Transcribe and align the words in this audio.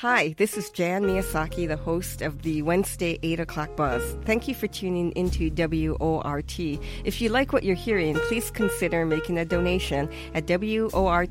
Hi, 0.00 0.34
this 0.38 0.56
is 0.56 0.70
Jan 0.70 1.02
Miyasaki, 1.02 1.68
the 1.68 1.76
host 1.76 2.22
of 2.22 2.40
the 2.40 2.62
Wednesday 2.62 3.18
8 3.22 3.40
o'clock 3.40 3.76
buzz. 3.76 4.16
Thank 4.24 4.48
you 4.48 4.54
for 4.54 4.66
tuning 4.66 5.12
into 5.12 5.50
WORT. 5.50 6.58
If 7.04 7.20
you 7.20 7.28
like 7.28 7.52
what 7.52 7.64
you're 7.64 7.74
hearing, 7.76 8.14
please 8.14 8.50
consider 8.50 9.04
making 9.04 9.36
a 9.36 9.44
donation 9.44 10.08
at 10.32 10.46
wortfm.org 10.46 11.28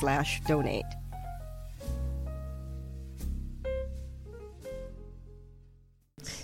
slash 0.00 0.40
donate. 0.40 0.84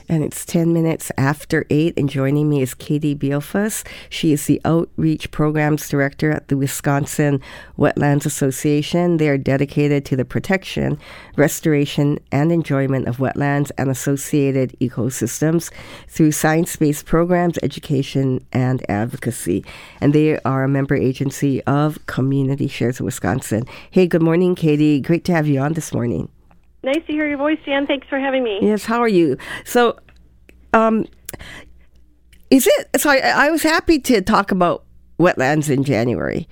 And 0.08 0.24
it's 0.24 0.44
10 0.44 0.72
minutes 0.72 1.10
after 1.16 1.64
8. 1.70 1.94
And 1.96 2.08
joining 2.08 2.48
me 2.48 2.62
is 2.62 2.74
Katie 2.74 3.14
Beilfuss. 3.14 3.86
She 4.08 4.32
is 4.32 4.46
the 4.46 4.60
Outreach 4.64 5.30
Programs 5.30 5.88
Director 5.88 6.30
at 6.30 6.48
the 6.48 6.56
Wisconsin 6.56 7.40
Wetlands 7.78 8.26
Association. 8.26 9.16
They 9.16 9.28
are 9.28 9.38
dedicated 9.38 10.04
to 10.06 10.16
the 10.16 10.24
protection, 10.24 10.98
restoration, 11.36 12.18
and 12.30 12.52
enjoyment 12.52 13.09
of 13.09 13.18
wetlands 13.18 13.70
and 13.78 13.90
associated 13.90 14.76
ecosystems 14.80 15.70
through 16.09 16.32
science 16.32 16.76
based 16.76 17.06
programs, 17.06 17.59
education, 17.62 18.45
and 18.52 18.84
advocacy. 18.90 19.64
And 20.01 20.12
they 20.12 20.38
are 20.40 20.64
a 20.64 20.68
member 20.68 20.95
agency 20.95 21.62
of 21.64 22.04
Community 22.06 22.68
Shares 22.68 23.01
of 23.01 23.06
Wisconsin. 23.06 23.64
Hey, 23.90 24.06
good 24.06 24.23
morning, 24.23 24.54
Katie. 24.54 25.01
Great 25.01 25.24
to 25.24 25.32
have 25.32 25.46
you 25.46 25.60
on 25.60 25.73
this 25.74 25.92
morning. 25.92 26.28
Nice 26.84 27.04
to 27.06 27.12
hear 27.12 27.28
your 27.28 27.38
voice, 27.38 27.59
Jan. 27.64 27.86
Thanks 27.86 28.09
for 28.09 28.18
having 28.18 28.42
me. 28.42 28.59
Yes, 28.60 28.84
how 28.84 29.00
are 29.00 29.09
you? 29.09 29.36
So, 29.64 29.96
um, 30.73 31.06
is 32.50 32.66
it? 32.66 33.00
So 33.00 33.10
I, 33.10 33.18
I 33.18 33.50
was 33.50 33.62
happy 33.62 33.98
to 34.00 34.20
talk 34.20 34.50
about 34.50 34.84
wetlands 35.18 35.70
in 35.70 35.84
January. 35.84 36.48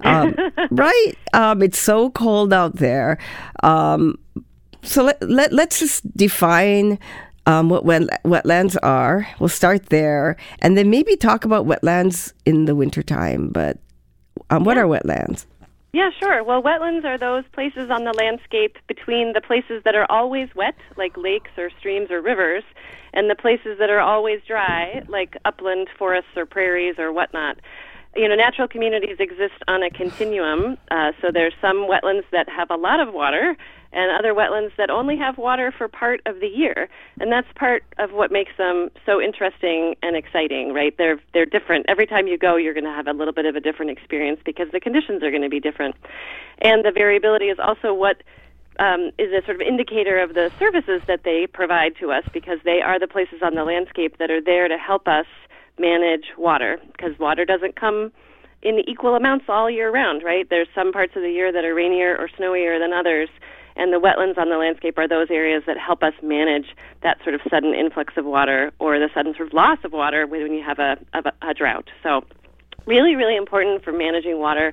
Um, 0.00 0.36
right? 0.70 1.12
Um, 1.32 1.62
it's 1.62 1.78
so 1.78 2.10
cold 2.10 2.52
out 2.52 2.76
there. 2.76 3.18
Um, 3.62 4.18
so 4.82 5.02
let, 5.04 5.22
let, 5.22 5.52
let's 5.52 5.80
just 5.80 6.14
define 6.16 6.98
um, 7.46 7.70
what 7.70 7.84
wet, 7.84 8.22
wetlands 8.24 8.76
are. 8.82 9.26
We'll 9.38 9.48
start 9.48 9.86
there 9.86 10.36
and 10.60 10.76
then 10.76 10.90
maybe 10.90 11.16
talk 11.16 11.44
about 11.44 11.66
wetlands 11.66 12.32
in 12.44 12.66
the 12.66 12.74
wintertime. 12.74 13.48
But 13.48 13.78
um, 14.50 14.64
what 14.64 14.76
yeah. 14.76 14.82
are 14.82 14.86
wetlands? 14.86 15.46
Yeah, 15.94 16.10
sure. 16.18 16.42
Well, 16.42 16.60
wetlands 16.60 17.04
are 17.04 17.16
those 17.16 17.44
places 17.52 17.88
on 17.88 18.02
the 18.02 18.12
landscape 18.12 18.78
between 18.88 19.32
the 19.32 19.40
places 19.40 19.80
that 19.84 19.94
are 19.94 20.10
always 20.10 20.48
wet, 20.56 20.74
like 20.96 21.16
lakes 21.16 21.52
or 21.56 21.70
streams 21.78 22.10
or 22.10 22.20
rivers, 22.20 22.64
and 23.12 23.30
the 23.30 23.36
places 23.36 23.78
that 23.78 23.90
are 23.90 24.00
always 24.00 24.40
dry, 24.44 25.02
like 25.06 25.36
upland 25.44 25.86
forests 25.96 26.36
or 26.36 26.46
prairies 26.46 26.96
or 26.98 27.12
whatnot. 27.12 27.58
You 28.16 28.28
know, 28.28 28.34
natural 28.34 28.66
communities 28.66 29.18
exist 29.20 29.62
on 29.68 29.84
a 29.84 29.90
continuum. 29.90 30.78
Uh, 30.90 31.12
so 31.22 31.30
there's 31.32 31.54
some 31.60 31.86
wetlands 31.88 32.24
that 32.32 32.48
have 32.48 32.72
a 32.72 32.76
lot 32.76 32.98
of 32.98 33.14
water, 33.14 33.56
and 33.94 34.10
other 34.10 34.34
wetlands 34.34 34.74
that 34.76 34.90
only 34.90 35.16
have 35.16 35.38
water 35.38 35.72
for 35.76 35.88
part 35.88 36.20
of 36.26 36.40
the 36.40 36.48
year. 36.48 36.88
And 37.20 37.30
that's 37.30 37.46
part 37.54 37.84
of 37.98 38.10
what 38.10 38.32
makes 38.32 38.52
them 38.58 38.90
so 39.06 39.20
interesting 39.20 39.94
and 40.02 40.16
exciting, 40.16 40.74
right? 40.74 40.94
They're 40.98 41.20
they're 41.32 41.46
different. 41.46 41.86
Every 41.88 42.06
time 42.06 42.26
you 42.26 42.36
go, 42.36 42.56
you're 42.56 42.74
going 42.74 42.84
to 42.84 42.90
have 42.90 43.06
a 43.06 43.12
little 43.12 43.32
bit 43.32 43.46
of 43.46 43.54
a 43.54 43.60
different 43.60 43.92
experience 43.92 44.40
because 44.44 44.66
the 44.72 44.80
conditions 44.80 45.22
are 45.22 45.30
going 45.30 45.42
to 45.42 45.48
be 45.48 45.60
different. 45.60 45.94
And 46.60 46.84
the 46.84 46.90
variability 46.90 47.46
is 47.46 47.58
also 47.58 47.94
what 47.94 48.22
um, 48.80 49.10
is 49.18 49.32
a 49.32 49.44
sort 49.44 49.60
of 49.60 49.60
indicator 49.60 50.20
of 50.20 50.34
the 50.34 50.50
services 50.58 51.02
that 51.06 51.22
they 51.24 51.46
provide 51.46 51.94
to 52.00 52.10
us 52.10 52.24
because 52.32 52.58
they 52.64 52.80
are 52.82 52.98
the 52.98 53.06
places 53.06 53.40
on 53.42 53.54
the 53.54 53.64
landscape 53.64 54.18
that 54.18 54.30
are 54.30 54.42
there 54.42 54.66
to 54.66 54.76
help 54.76 55.06
us 55.06 55.26
manage 55.78 56.26
water 56.36 56.78
because 56.92 57.18
water 57.18 57.44
doesn't 57.44 57.78
come 57.78 58.12
in 58.62 58.80
equal 58.88 59.14
amounts 59.14 59.44
all 59.48 59.70
year 59.70 59.90
round, 59.90 60.22
right? 60.24 60.48
There's 60.48 60.68
some 60.74 60.92
parts 60.92 61.12
of 61.14 61.22
the 61.22 61.30
year 61.30 61.52
that 61.52 61.64
are 61.64 61.74
rainier 61.74 62.16
or 62.16 62.28
snowier 62.28 62.80
than 62.80 62.92
others 62.92 63.28
and 63.76 63.92
the 63.92 63.98
wetlands 63.98 64.38
on 64.38 64.50
the 64.50 64.56
landscape 64.56 64.98
are 64.98 65.08
those 65.08 65.30
areas 65.30 65.64
that 65.66 65.78
help 65.78 66.02
us 66.02 66.14
manage 66.22 66.66
that 67.02 67.18
sort 67.22 67.34
of 67.34 67.40
sudden 67.50 67.74
influx 67.74 68.14
of 68.16 68.24
water 68.24 68.72
or 68.78 68.98
the 68.98 69.08
sudden 69.12 69.34
sort 69.34 69.48
of 69.48 69.54
loss 69.54 69.78
of 69.84 69.92
water 69.92 70.26
when 70.26 70.52
you 70.52 70.62
have 70.62 70.78
a, 70.78 70.96
a, 71.12 71.32
a 71.42 71.54
drought. 71.54 71.88
So, 72.02 72.24
really, 72.86 73.16
really 73.16 73.36
important 73.36 73.82
for 73.82 73.92
managing 73.92 74.38
water 74.38 74.72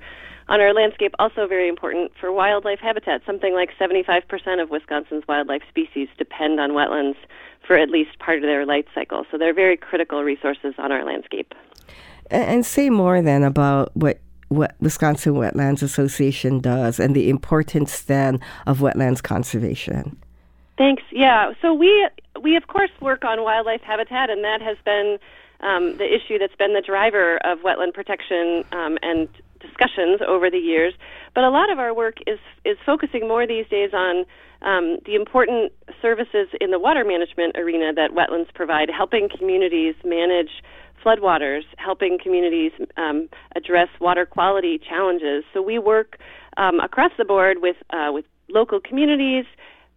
on 0.50 0.62
our 0.62 0.74
landscape. 0.74 1.14
Also, 1.18 1.48
very 1.48 1.68
important 1.68 2.12
for 2.20 2.32
wildlife 2.32 2.80
habitat. 2.80 3.22
Something 3.26 3.54
like 3.54 3.70
75% 3.80 4.62
of 4.62 4.70
Wisconsin's 4.70 5.24
wildlife 5.28 5.64
species 5.68 6.08
depend 6.18 6.60
on 6.60 6.72
wetlands 6.72 7.16
for 7.66 7.78
at 7.78 7.90
least 7.90 8.20
part 8.20 8.38
of 8.38 8.44
their 8.44 8.66
life 8.66 8.86
cycle. 8.94 9.26
So, 9.32 9.38
they're 9.38 9.54
very 9.54 9.78
critical 9.78 10.24
resources 10.24 10.76
on 10.78 10.92
our 10.92 11.04
landscape. 11.04 11.54
And 12.30 12.66
say 12.66 12.90
more 12.90 13.22
then 13.22 13.44
about 13.44 13.96
what 13.96 14.20
what 14.52 14.76
Wisconsin 14.82 15.36
Wetlands 15.36 15.82
Association 15.82 16.60
does 16.60 17.00
and 17.00 17.16
the 17.16 17.30
importance 17.30 18.02
then 18.02 18.38
of 18.68 18.80
wetlands 18.80 19.24
conservation. 19.24 20.18
Thanks. 20.78 21.04
Yeah. 21.10 21.54
So 21.62 21.74
we 21.74 22.10
we 22.42 22.58
of 22.58 22.68
course 22.68 22.92
work 23.00 23.24
on 23.24 23.44
wildlife 23.44 23.82
habitat, 23.82 24.30
and 24.30 24.44
that 24.44 24.62
has 24.62 24.78
been 24.84 25.18
um, 25.62 25.98
the 25.98 26.14
issue 26.14 26.38
that's 26.38 26.56
been 26.56 26.74
the 26.74 26.82
driver 26.82 27.38
of 27.46 27.60
wetland 27.60 27.94
protection 27.94 28.66
um, 28.74 28.98
and 29.02 29.30
discussions 29.62 30.20
over 30.28 30.50
the 30.50 30.58
years. 30.58 30.94
But 31.34 31.46
a 31.46 31.50
lot 31.50 31.72
of 31.72 31.80
our 31.80 31.94
work 31.94 32.18
is 32.28 32.40
is 32.66 32.78
focusing 32.86 33.30
more 33.30 33.48
these 33.48 33.68
days 33.70 33.94
on 33.94 34.26
um, 34.64 34.98
the 35.06 35.16
important 35.16 35.72
services 36.02 36.50
in 36.60 36.72
the 36.72 36.80
water 36.80 37.06
management 37.06 37.56
arena 37.58 37.94
that 37.94 38.12
wetlands 38.12 38.54
provide, 38.54 38.90
helping 38.90 39.30
communities 39.30 39.96
manage 40.04 40.52
floodwaters, 41.04 41.62
helping 41.78 42.18
communities 42.22 42.72
um, 42.98 43.30
address 43.56 43.88
water 44.00 44.26
quality 44.26 44.80
challenges. 44.80 45.44
So 45.54 45.62
we 45.62 45.80
work 45.80 46.18
um, 46.58 46.80
across 46.80 47.12
the 47.18 47.26
board 47.26 47.58
with 47.62 47.78
uh, 47.92 48.12
with 48.12 48.26
local 48.50 48.80
communities 48.80 49.46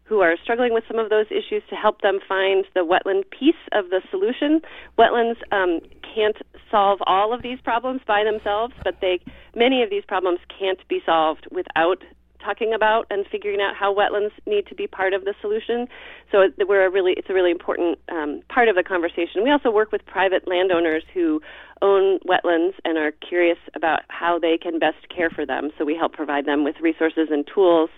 who 0.05 0.21
are 0.21 0.37
struggling 0.43 0.75
with 0.75 0.85
some 0.87 0.99
of 0.99 1.09
those 1.09 1.27
issues 1.31 1.63
to 1.71 1.75
help 1.75 2.03
them 2.03 2.19
find 2.29 2.67
the 2.75 2.81
wetland 2.81 3.25
piece 3.31 3.55
of 3.73 3.89
the 3.89 4.03
solution. 4.11 4.61
Wetlands 4.99 5.41
um, 5.51 5.81
can't 6.15 6.37
solve 6.71 6.99
all 7.07 7.33
of 7.33 7.43
these 7.43 7.59
problems 7.61 8.03
by 8.07 8.23
themselves, 8.23 8.75
but 8.85 8.97
they 9.01 9.21
many 9.55 9.83
of 9.83 9.91
these 9.91 10.05
problems 10.07 10.41
can't 10.59 10.87
be 10.89 11.01
solved 11.07 11.47
without 11.51 12.03
talking 12.45 12.75
about 12.75 13.07
and 13.11 13.27
figuring 13.31 13.61
out 13.61 13.75
how 13.75 13.95
wetlands 13.95 14.33
need 14.47 14.67
to 14.67 14.75
be 14.75 14.87
part 14.87 15.15
of 15.15 15.25
the 15.25 15.35
solution. 15.41 15.89
So 16.31 16.49
we're 16.69 16.87
a 16.87 16.91
really 16.91 17.15
it's 17.17 17.31
a 17.31 17.35
really 17.35 17.51
important 17.51 17.99
um, 18.11 18.43
part 18.49 18.69
of 18.69 18.77
the 18.77 18.83
conversation. 18.83 19.43
We 19.43 19.51
also 19.51 19.71
work 19.71 19.93
with 19.93 20.05
private 20.07 20.47
landowners 20.47 21.03
who 21.13 21.41
own 21.83 22.19
wetlands 22.21 22.75
and 22.85 22.99
are 22.99 23.13
curious 23.13 23.59
about 23.75 24.01
how 24.09 24.39
they 24.39 24.59
can 24.59 24.79
best 24.79 25.09
care 25.15 25.31
for 25.31 25.45
them. 25.45 25.71
So 25.79 25.85
we 25.85 25.97
help 25.97 26.13
provide 26.13 26.47
them 26.47 26.65
with 26.65 26.77
resources 26.81 27.29
and 27.31 27.47
tools 27.53 27.91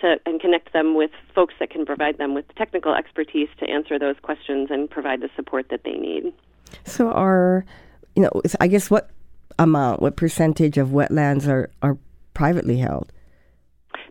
to 0.00 0.16
and 0.26 0.40
connect 0.40 0.72
them 0.72 0.94
with 0.94 1.10
folks 1.34 1.54
that 1.60 1.70
can 1.70 1.86
provide 1.86 2.18
them 2.18 2.34
with 2.34 2.44
technical 2.56 2.94
expertise 2.94 3.48
to 3.60 3.68
answer 3.68 3.98
those 3.98 4.16
questions 4.22 4.68
and 4.70 4.90
provide 4.90 5.20
the 5.20 5.30
support 5.36 5.68
that 5.70 5.82
they 5.84 5.92
need. 5.92 6.32
So 6.84 7.10
are 7.10 7.64
you 8.16 8.22
know 8.22 8.42
I 8.60 8.66
guess 8.66 8.90
what 8.90 9.10
amount, 9.58 10.02
what 10.02 10.16
percentage 10.16 10.78
of 10.78 10.88
wetlands 10.88 11.48
are 11.48 11.70
are 11.82 11.98
privately 12.34 12.78
held? 12.78 13.12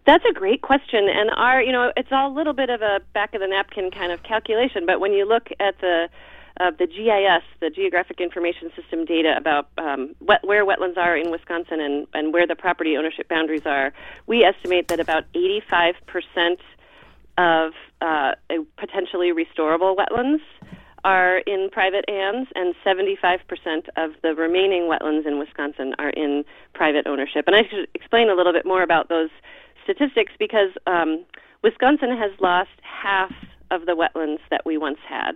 That's 0.06 0.26
a 0.30 0.34
great 0.34 0.62
question, 0.62 1.08
and 1.10 1.30
our 1.36 1.62
you 1.62 1.72
know 1.72 1.92
it's 1.96 2.12
all 2.12 2.32
a 2.32 2.36
little 2.36 2.54
bit 2.54 2.70
of 2.70 2.82
a 2.82 3.02
back 3.14 3.36
of 3.36 3.42
the 3.42 3.48
napkin 3.48 3.92
kind 3.92 4.12
of 4.12 4.24
calculation. 4.24 4.86
But 4.86 5.00
when 5.00 5.14
you 5.14 5.28
look 5.28 5.50
at 5.60 5.80
the 5.80 6.10
uh, 6.60 6.72
the 6.72 6.88
GIS, 6.88 7.44
the 7.60 7.70
Geographic 7.70 8.20
Information 8.20 8.72
System 8.76 9.06
data 9.06 9.36
about 9.38 9.70
um, 9.78 10.16
wet, 10.20 10.42
where 10.44 10.66
wetlands 10.66 10.98
are 10.98 11.16
in 11.16 11.32
Wisconsin 11.32 11.80
and, 11.80 12.08
and 12.14 12.34
where 12.34 12.46
the 12.46 12.56
property 12.56 12.98
ownership 12.98 13.28
boundaries 13.30 13.66
are, 13.66 13.94
we 14.28 14.44
estimate 14.44 14.88
that 14.90 15.00
about 15.00 15.24
85 15.34 15.96
percent 16.08 16.60
of 17.38 17.74
uh, 18.02 18.34
potentially 18.78 19.32
restorable 19.32 19.96
wetlands 19.96 20.42
are 21.04 21.40
in 21.40 21.70
private 21.72 22.06
hands, 22.08 22.48
and 22.56 22.76
75% 22.86 23.40
of 23.98 24.12
the 24.22 24.36
remaining 24.36 24.84
wetlands 24.84 25.26
in 25.26 25.40
Wisconsin 25.40 25.96
are 25.98 26.10
in 26.10 26.44
private 26.74 27.08
ownership. 27.08 27.46
And 27.48 27.56
I 27.56 27.64
should 27.64 27.88
explain 27.96 28.30
a 28.30 28.36
little 28.36 28.54
bit 28.54 28.66
more 28.66 28.84
about 28.84 29.10
those 29.10 29.30
statistics 29.84 30.34
because 30.40 30.70
um, 30.88 31.26
Wisconsin 31.64 32.16
has 32.18 32.32
lost 32.40 32.70
half 32.82 33.32
of 33.70 33.86
the 33.86 33.94
wetlands 33.94 34.40
that 34.50 34.66
we 34.66 34.78
once 34.78 35.00
had. 35.08 35.34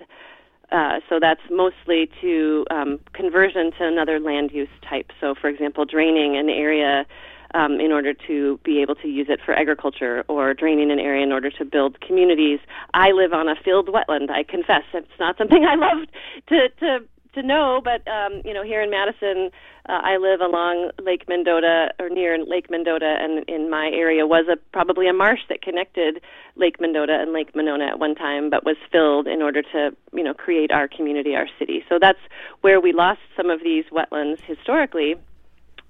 Uh, 0.72 1.00
so 1.08 1.20
that's 1.22 1.42
mostly 1.52 2.10
to 2.22 2.66
um, 2.72 3.00
conversion 3.14 3.72
to 3.78 3.86
another 3.88 4.20
land 4.20 4.52
use 4.52 4.70
type. 4.88 5.12
So, 5.22 5.36
for 5.40 5.48
example, 5.48 5.86
draining 5.86 6.38
an 6.38 6.50
area 6.50 7.06
um, 7.54 7.80
in 7.80 7.92
order 7.92 8.14
to 8.28 8.60
be 8.64 8.82
able 8.82 8.96
to 8.96 9.08
use 9.08 9.28
it 9.30 9.40
for 9.46 9.54
agriculture, 9.54 10.26
or 10.28 10.54
draining 10.54 10.92
an 10.92 11.00
area 11.00 11.24
in 11.24 11.32
order 11.32 11.50
to 11.52 11.64
build 11.64 12.02
communities. 12.02 12.60
I 12.94 13.12
live 13.12 13.32
on 13.32 13.48
a 13.48 13.56
filled 13.56 13.88
wetland. 13.88 14.30
I 14.30 14.44
confess 14.44 14.84
it's 14.94 15.08
not 15.20 15.38
something 15.38 15.64
I 15.70 15.76
love 15.76 16.08
to 16.50 16.70
to 16.80 17.00
to 17.36 17.44
know, 17.44 17.82
but 17.84 18.06
um, 18.12 18.42
you 18.44 18.54
know, 18.54 18.64
here 18.64 18.82
in 18.82 18.90
Madison, 18.90 19.52
uh, 19.88 20.02
I 20.04 20.18
live 20.18 20.42
along 20.42 20.92
Lake 21.02 21.28
Mendota 21.28 21.90
or 22.00 22.10
near 22.10 22.44
Lake 22.44 22.70
Mendota, 22.70 23.18
and 23.20 23.48
in 23.48 23.70
my 23.70 23.92
area 23.94 24.26
was 24.26 24.46
a 24.52 24.58
probably 24.74 25.08
a 25.08 25.14
marsh 25.14 25.42
that 25.50 25.62
connected 25.62 26.22
Lake 26.56 26.82
Mendota 26.82 27.18
and 27.22 27.34
Lake 27.34 27.56
Monona 27.56 27.86
at 27.86 28.00
one 28.00 28.16
time, 28.16 28.50
but 28.50 28.66
was 28.66 28.78
filled 28.92 29.28
in 29.28 29.42
order 29.42 29.62
to 29.62 29.96
you 30.14 30.24
know 30.24 30.34
create 30.34 30.72
our 30.72 30.88
community, 30.88 31.36
our 31.36 31.48
city. 31.60 31.84
So 31.88 32.00
that's 32.02 32.20
where 32.62 32.82
we 32.82 32.94
lost 32.94 33.22
some 33.38 33.50
of 33.50 33.62
these 33.64 33.86
wetlands 33.92 34.42
historically, 34.48 35.16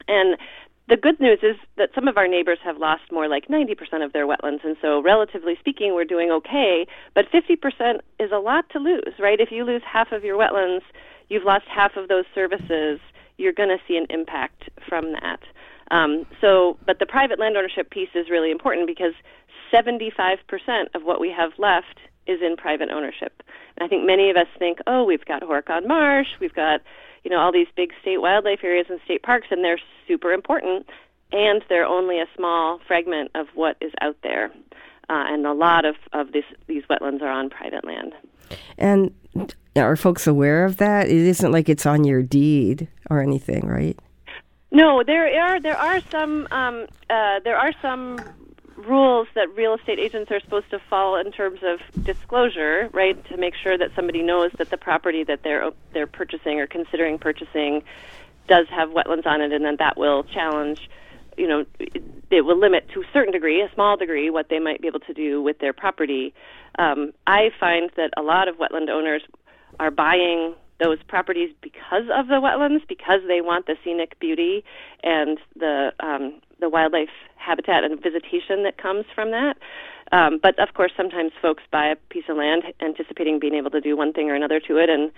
and 0.07 0.38
the 0.88 0.98
good 0.98 1.19
news 1.19 1.39
is 1.41 1.56
that 1.77 1.89
some 1.95 2.07
of 2.07 2.18
our 2.18 2.27
neighbors 2.27 2.59
have 2.63 2.77
lost 2.77 3.12
more 3.12 3.27
like 3.27 3.48
90% 3.48 4.06
of 4.06 4.13
their 4.13 4.27
wetlands, 4.27 4.63
and 4.63 4.77
so 4.81 5.01
relatively 5.01 5.56
speaking, 5.59 5.95
we're 5.95 6.06
doing 6.06 6.30
okay. 6.31 6.86
But 7.15 7.25
50% 7.31 8.01
is 8.19 8.31
a 8.31 8.38
lot 8.38 8.69
to 8.71 8.80
lose, 8.80 9.13
right? 9.19 9.39
If 9.39 9.51
you 9.51 9.63
lose 9.63 9.81
half 9.83 10.12
of 10.12 10.24
your 10.24 10.38
wetlands, 10.38 10.83
you've 11.30 11.44
lost 11.44 11.66
half 11.68 11.95
of 11.95 12.07
those 12.07 12.25
services. 12.33 13.00
You're 13.38 13.54
going 13.54 13.69
to 13.69 13.80
see 13.88 13.98
an 13.98 14.07
impact 14.10 14.69
from 14.88 15.13
that. 15.13 15.39
Um, 15.92 16.25
so, 16.42 16.77
but 16.86 17.00
the 17.00 17.06
private 17.06 17.39
land 17.39 17.57
ownership 17.57 17.89
piece 17.89 18.10
is 18.16 18.30
really 18.30 18.51
important 18.51 18.88
because 18.88 19.13
75% 19.72 20.39
of 20.94 21.04
what 21.04 21.19
we 21.19 21.30
have 21.31 21.51
left 21.57 22.00
is 22.27 22.42
in 22.42 22.56
private 22.57 22.89
ownership. 22.89 23.44
And 23.77 23.86
I 23.86 23.88
think 23.88 24.06
many 24.06 24.30
of 24.30 24.38
us 24.38 24.48
think, 24.57 24.80
oh, 24.88 25.04
we've 25.04 25.25
got 25.25 25.44
Horicon 25.44 25.88
Marsh, 25.88 26.27
we've 26.39 26.54
got 26.54 26.81
you 27.24 27.31
know 27.31 27.39
all 27.39 27.51
these 27.51 27.68
big 27.75 27.92
state 28.01 28.22
wildlife 28.22 28.60
areas 28.63 28.88
and 28.89 29.00
state 29.06 29.24
parks, 29.24 29.48
and 29.51 29.63
they're 29.63 29.80
super 30.07 30.31
important, 30.31 30.88
and 31.31 31.63
they're 31.69 31.86
only 31.86 32.19
a 32.19 32.25
small 32.36 32.80
fragment 32.88 33.31
of 33.36 33.48
what 33.54 33.77
is 33.81 33.92
out 34.01 34.18
there. 34.24 34.51
Uh, 35.07 35.25
and 35.27 35.45
a 35.45 35.54
lot 35.54 35.86
of, 35.86 35.95
of 36.13 36.31
this, 36.31 36.45
these 36.66 36.83
wetlands 36.89 37.22
are 37.22 37.30
on 37.30 37.48
private 37.48 37.86
land. 37.86 38.13
And 38.77 39.13
are 39.75 39.95
folks 39.95 40.27
aware 40.27 40.65
of 40.65 40.77
that? 40.77 41.07
It 41.07 41.18
isn't 41.18 41.51
like 41.51 41.69
it's 41.69 41.86
on 41.86 42.03
your 42.03 42.21
deed 42.21 42.88
or 43.09 43.21
anything, 43.21 43.68
right? 43.68 43.97
No, 44.71 45.03
there 45.03 45.42
are 45.42 45.59
there 45.59 45.77
are 45.77 46.01
some 46.12 46.47
um, 46.51 46.88
uh, 47.09 47.39
there 47.44 47.57
are 47.57 47.74
some 47.81 48.19
rules 48.75 49.27
that 49.36 49.50
real 49.56 49.75
estate 49.75 50.00
agents 50.00 50.31
are 50.31 50.39
supposed 50.39 50.69
to 50.69 50.80
follow 50.89 51.15
in 51.15 51.31
terms 51.31 51.59
of 51.63 51.80
disclosure, 52.03 52.89
right? 52.92 53.24
To 53.30 53.38
make 53.38 53.56
sure 53.56 53.77
that 53.77 53.92
somebody 53.95 54.21
knows 54.21 54.51
that 54.57 54.69
the 54.69 54.77
property 54.77 55.24
that 55.24 55.44
they're 55.44 55.71
they're 55.94 56.07
purchasing 56.07 56.59
or 56.59 56.68
considering 56.68 57.18
purchasing 57.18 57.83
does 58.48 58.68
have 58.69 58.89
wetlands 58.89 59.25
on 59.25 59.41
it, 59.41 59.51
and 59.51 59.65
then 59.65 59.77
that 59.80 59.98
will 59.98 60.24
challenge. 60.24 60.89
You 61.38 61.48
know, 61.48 61.65
it, 61.80 62.03
it 62.30 62.41
will 62.41 62.57
limit 62.57 62.89
to 62.94 63.01
a 63.01 63.06
certain 63.12 63.33
degree, 63.33 63.62
a 63.62 63.69
small 63.74 63.98
degree, 63.98 64.30
what 64.30 64.50
they 64.50 64.59
might 64.59 64.81
be 64.81 64.88
able 64.88 65.01
to 65.01 65.13
do 65.13 65.41
with 65.41 65.59
their 65.59 65.74
property. 65.74 66.33
Um, 66.77 67.12
I 67.27 67.50
find 67.60 67.89
that 67.95 68.12
a 68.18 68.22
lot 68.22 68.48
of 68.48 68.56
wetland 68.57 68.89
owners 68.89 69.22
are 69.80 69.92
buying 69.92 70.56
those 70.80 70.98
properties 71.07 71.51
because 71.62 72.04
of 72.13 72.27
the 72.27 72.36
wetlands, 72.36 72.86
because 72.88 73.22
they 73.27 73.42
want 73.42 73.66
the 73.66 73.75
scenic 73.83 74.19
beauty 74.19 74.63
and 75.04 75.39
the 75.56 75.92
um, 76.01 76.42
the 76.60 76.69
wildlife 76.69 77.10
habitat 77.36 77.83
and 77.83 78.01
visitation 78.01 78.63
that 78.63 78.77
comes 78.77 79.06
from 79.13 79.31
that. 79.31 79.57
Um, 80.12 80.39
but 80.42 80.57
of 80.60 80.74
course, 80.74 80.92
sometimes 80.95 81.31
folks 81.42 81.63
buy 81.72 81.88
a 81.88 81.95
piece 82.10 82.25
of 82.30 82.38
land 82.38 82.63
anticipating 82.81 83.39
being 83.39 83.56
able 83.56 83.72
to 83.72 83.81
do 83.81 83.98
one 83.98 84.13
thing 84.13 84.30
or 84.30 84.36
another 84.36 84.60
to 84.62 84.77
it, 84.77 84.89
and 84.89 85.12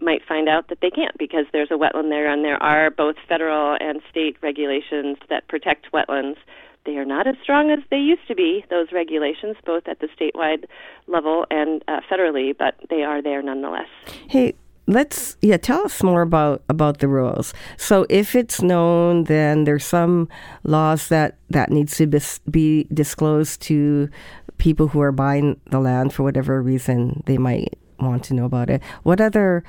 might 0.00 0.22
find 0.26 0.48
out 0.48 0.68
that 0.68 0.78
they 0.82 0.90
can't 0.90 1.16
because 1.18 1.46
there's 1.52 1.70
a 1.70 1.74
wetland 1.74 2.10
there, 2.10 2.30
and 2.30 2.44
there 2.44 2.60
are 2.62 2.90
both 2.90 3.16
federal 3.28 3.76
and 3.80 4.00
state 4.10 4.36
regulations 4.42 5.16
that 5.28 5.46
protect 5.48 5.92
wetlands. 5.92 6.36
They 6.84 6.96
are 6.96 7.04
not 7.04 7.26
as 7.26 7.36
strong 7.42 7.70
as 7.70 7.78
they 7.90 7.98
used 7.98 8.26
to 8.28 8.34
be, 8.34 8.64
those 8.68 8.88
regulations, 8.92 9.56
both 9.64 9.88
at 9.88 10.00
the 10.00 10.08
statewide 10.08 10.66
level 11.06 11.46
and 11.50 11.82
uh, 11.88 12.00
federally, 12.10 12.56
but 12.56 12.74
they 12.90 13.02
are 13.02 13.22
there 13.22 13.42
nonetheless. 13.42 13.88
Hey, 14.28 14.54
let's 14.86 15.38
yeah 15.40 15.56
tell 15.56 15.82
us 15.84 16.02
more 16.02 16.20
about 16.22 16.62
about 16.68 16.98
the 16.98 17.08
rules. 17.08 17.54
So 17.78 18.06
if 18.10 18.34
it's 18.34 18.60
known 18.60 19.24
then 19.24 19.64
there's 19.64 19.84
some 19.84 20.28
laws 20.62 21.08
that 21.08 21.38
that 21.48 21.70
needs 21.70 21.96
to 21.96 22.06
be 22.50 22.84
disclosed 22.92 23.62
to 23.62 24.10
people 24.58 24.88
who 24.88 25.00
are 25.00 25.12
buying 25.12 25.58
the 25.70 25.80
land 25.80 26.12
for 26.12 26.22
whatever 26.22 26.60
reason 26.62 27.22
they 27.26 27.38
might 27.38 27.78
want 27.98 28.24
to 28.24 28.34
know 28.34 28.44
about 28.44 28.70
it. 28.70 28.82
What 29.02 29.20
other 29.20 29.64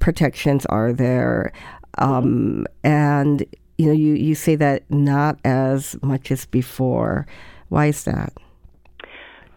protections 0.00 0.66
are 0.66 0.92
there? 0.92 1.52
Um, 1.98 2.66
and 2.84 3.44
you 3.78 3.86
know 3.86 3.92
you 3.92 4.14
you 4.14 4.34
say 4.34 4.56
that 4.56 4.82
not 4.90 5.38
as 5.44 5.96
much 6.02 6.30
as 6.30 6.46
before 6.46 7.26
why 7.68 7.86
is 7.86 8.04
that 8.04 8.32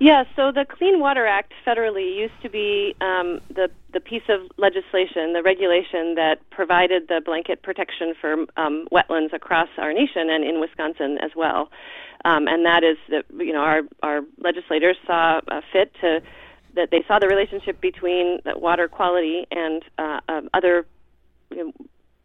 yeah, 0.01 0.23
so 0.35 0.51
the 0.51 0.65
Clean 0.65 1.00
Water 1.00 1.27
Act 1.27 1.53
federally 1.63 2.18
used 2.18 2.33
to 2.41 2.50
be 2.50 2.95
um, 3.01 3.39
the 3.53 3.69
the 3.94 4.00
piece 4.00 4.23
of 4.29 4.50
legislation, 4.57 5.33
the 5.33 5.44
regulation 5.44 6.15
that 6.15 6.39
provided 6.50 7.07
the 7.07 7.21
blanket 7.23 7.62
protection 7.62 8.15
for 8.19 8.47
um, 8.57 8.88
wetlands 8.91 9.31
across 9.31 9.69
our 9.77 9.94
nation 9.94 10.31
and 10.31 10.44
in 10.44 10.59
Wisconsin 10.59 11.19
as 11.21 11.29
well. 11.35 11.69
Um, 12.25 12.47
and 12.47 12.65
that 12.65 12.83
is 12.83 12.97
that 13.09 13.25
you 13.38 13.53
know 13.53 13.59
our 13.59 13.81
our 14.01 14.21
legislators 14.39 14.97
saw 15.06 15.39
fit 15.71 15.94
to 16.01 16.24
that 16.74 16.89
they 16.89 17.03
saw 17.07 17.19
the 17.19 17.27
relationship 17.27 17.79
between 17.79 18.39
water 18.56 18.88
quality 18.88 19.45
and 19.51 19.83
uh, 20.00 20.19
um, 20.27 20.50
other 20.56 20.88
you 21.51 21.57
know, 21.57 21.74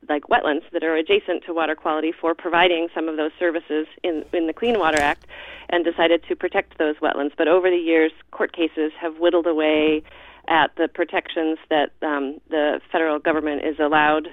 like 0.09 0.25
wetlands 0.25 0.63
that 0.73 0.83
are 0.83 0.95
adjacent 0.97 1.45
to 1.45 1.55
water 1.55 1.75
quality 1.75 2.13
for 2.13 2.35
providing 2.35 2.89
some 2.95 3.09
of 3.09 3.17
those 3.17 3.33
services 3.39 3.87
in 4.03 4.25
in 4.33 4.47
the 4.47 4.53
Clean 4.53 4.79
Water 4.79 5.01
Act 5.01 5.27
and 5.69 5.85
decided 5.85 6.23
to 6.29 6.37
protect 6.37 6.79
those 6.79 6.97
wetlands. 6.97 7.33
But 7.37 7.49
over 7.49 7.71
the 7.71 7.77
years, 7.77 8.13
court 8.31 8.53
cases 8.53 8.93
have 9.01 9.19
whittled 9.19 9.47
away 9.47 10.03
at 10.49 10.75
the 10.77 10.89
protections 10.89 11.59
that 11.71 11.91
um, 12.03 12.41
the 12.51 12.81
federal 12.93 13.19
government 13.19 13.65
is 13.65 13.79
allowed 13.81 14.29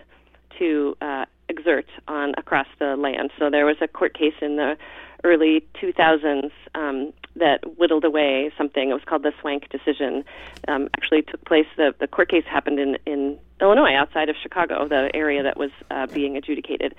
to 0.60 0.96
uh, 1.02 1.26
exert 1.50 1.88
on 2.08 2.34
across 2.38 2.68
the 2.80 2.96
land. 2.96 3.32
So 3.40 3.50
there 3.50 3.66
was 3.66 3.78
a 3.82 3.88
court 3.88 4.14
case 4.18 4.36
in 4.42 4.58
the 4.58 4.78
early 5.24 5.66
2000s 5.82 6.52
um, 6.76 7.14
that 7.36 7.78
whittled 7.78 8.04
away 8.04 8.52
something. 8.58 8.90
It 8.90 8.94
was 8.94 9.04
called 9.06 9.24
the 9.24 9.34
SWANCC 9.42 9.70
decision. 9.70 10.24
Um, 10.68 10.90
actually, 10.96 11.24
took 11.24 11.44
place. 11.46 11.66
The 11.78 11.94
the 12.00 12.08
court 12.08 12.30
case 12.30 12.46
happened 12.46 12.80
in 12.80 12.98
in 13.06 13.38
Illinois, 13.62 13.96
outside 13.96 14.30
of 14.30 14.36
Chicago, 14.42 14.88
the 14.88 15.10
area 15.14 15.44
that 15.44 15.58
was 15.58 15.72
uh, 15.90 16.08
being 16.08 16.38
adjudicated. 16.38 16.96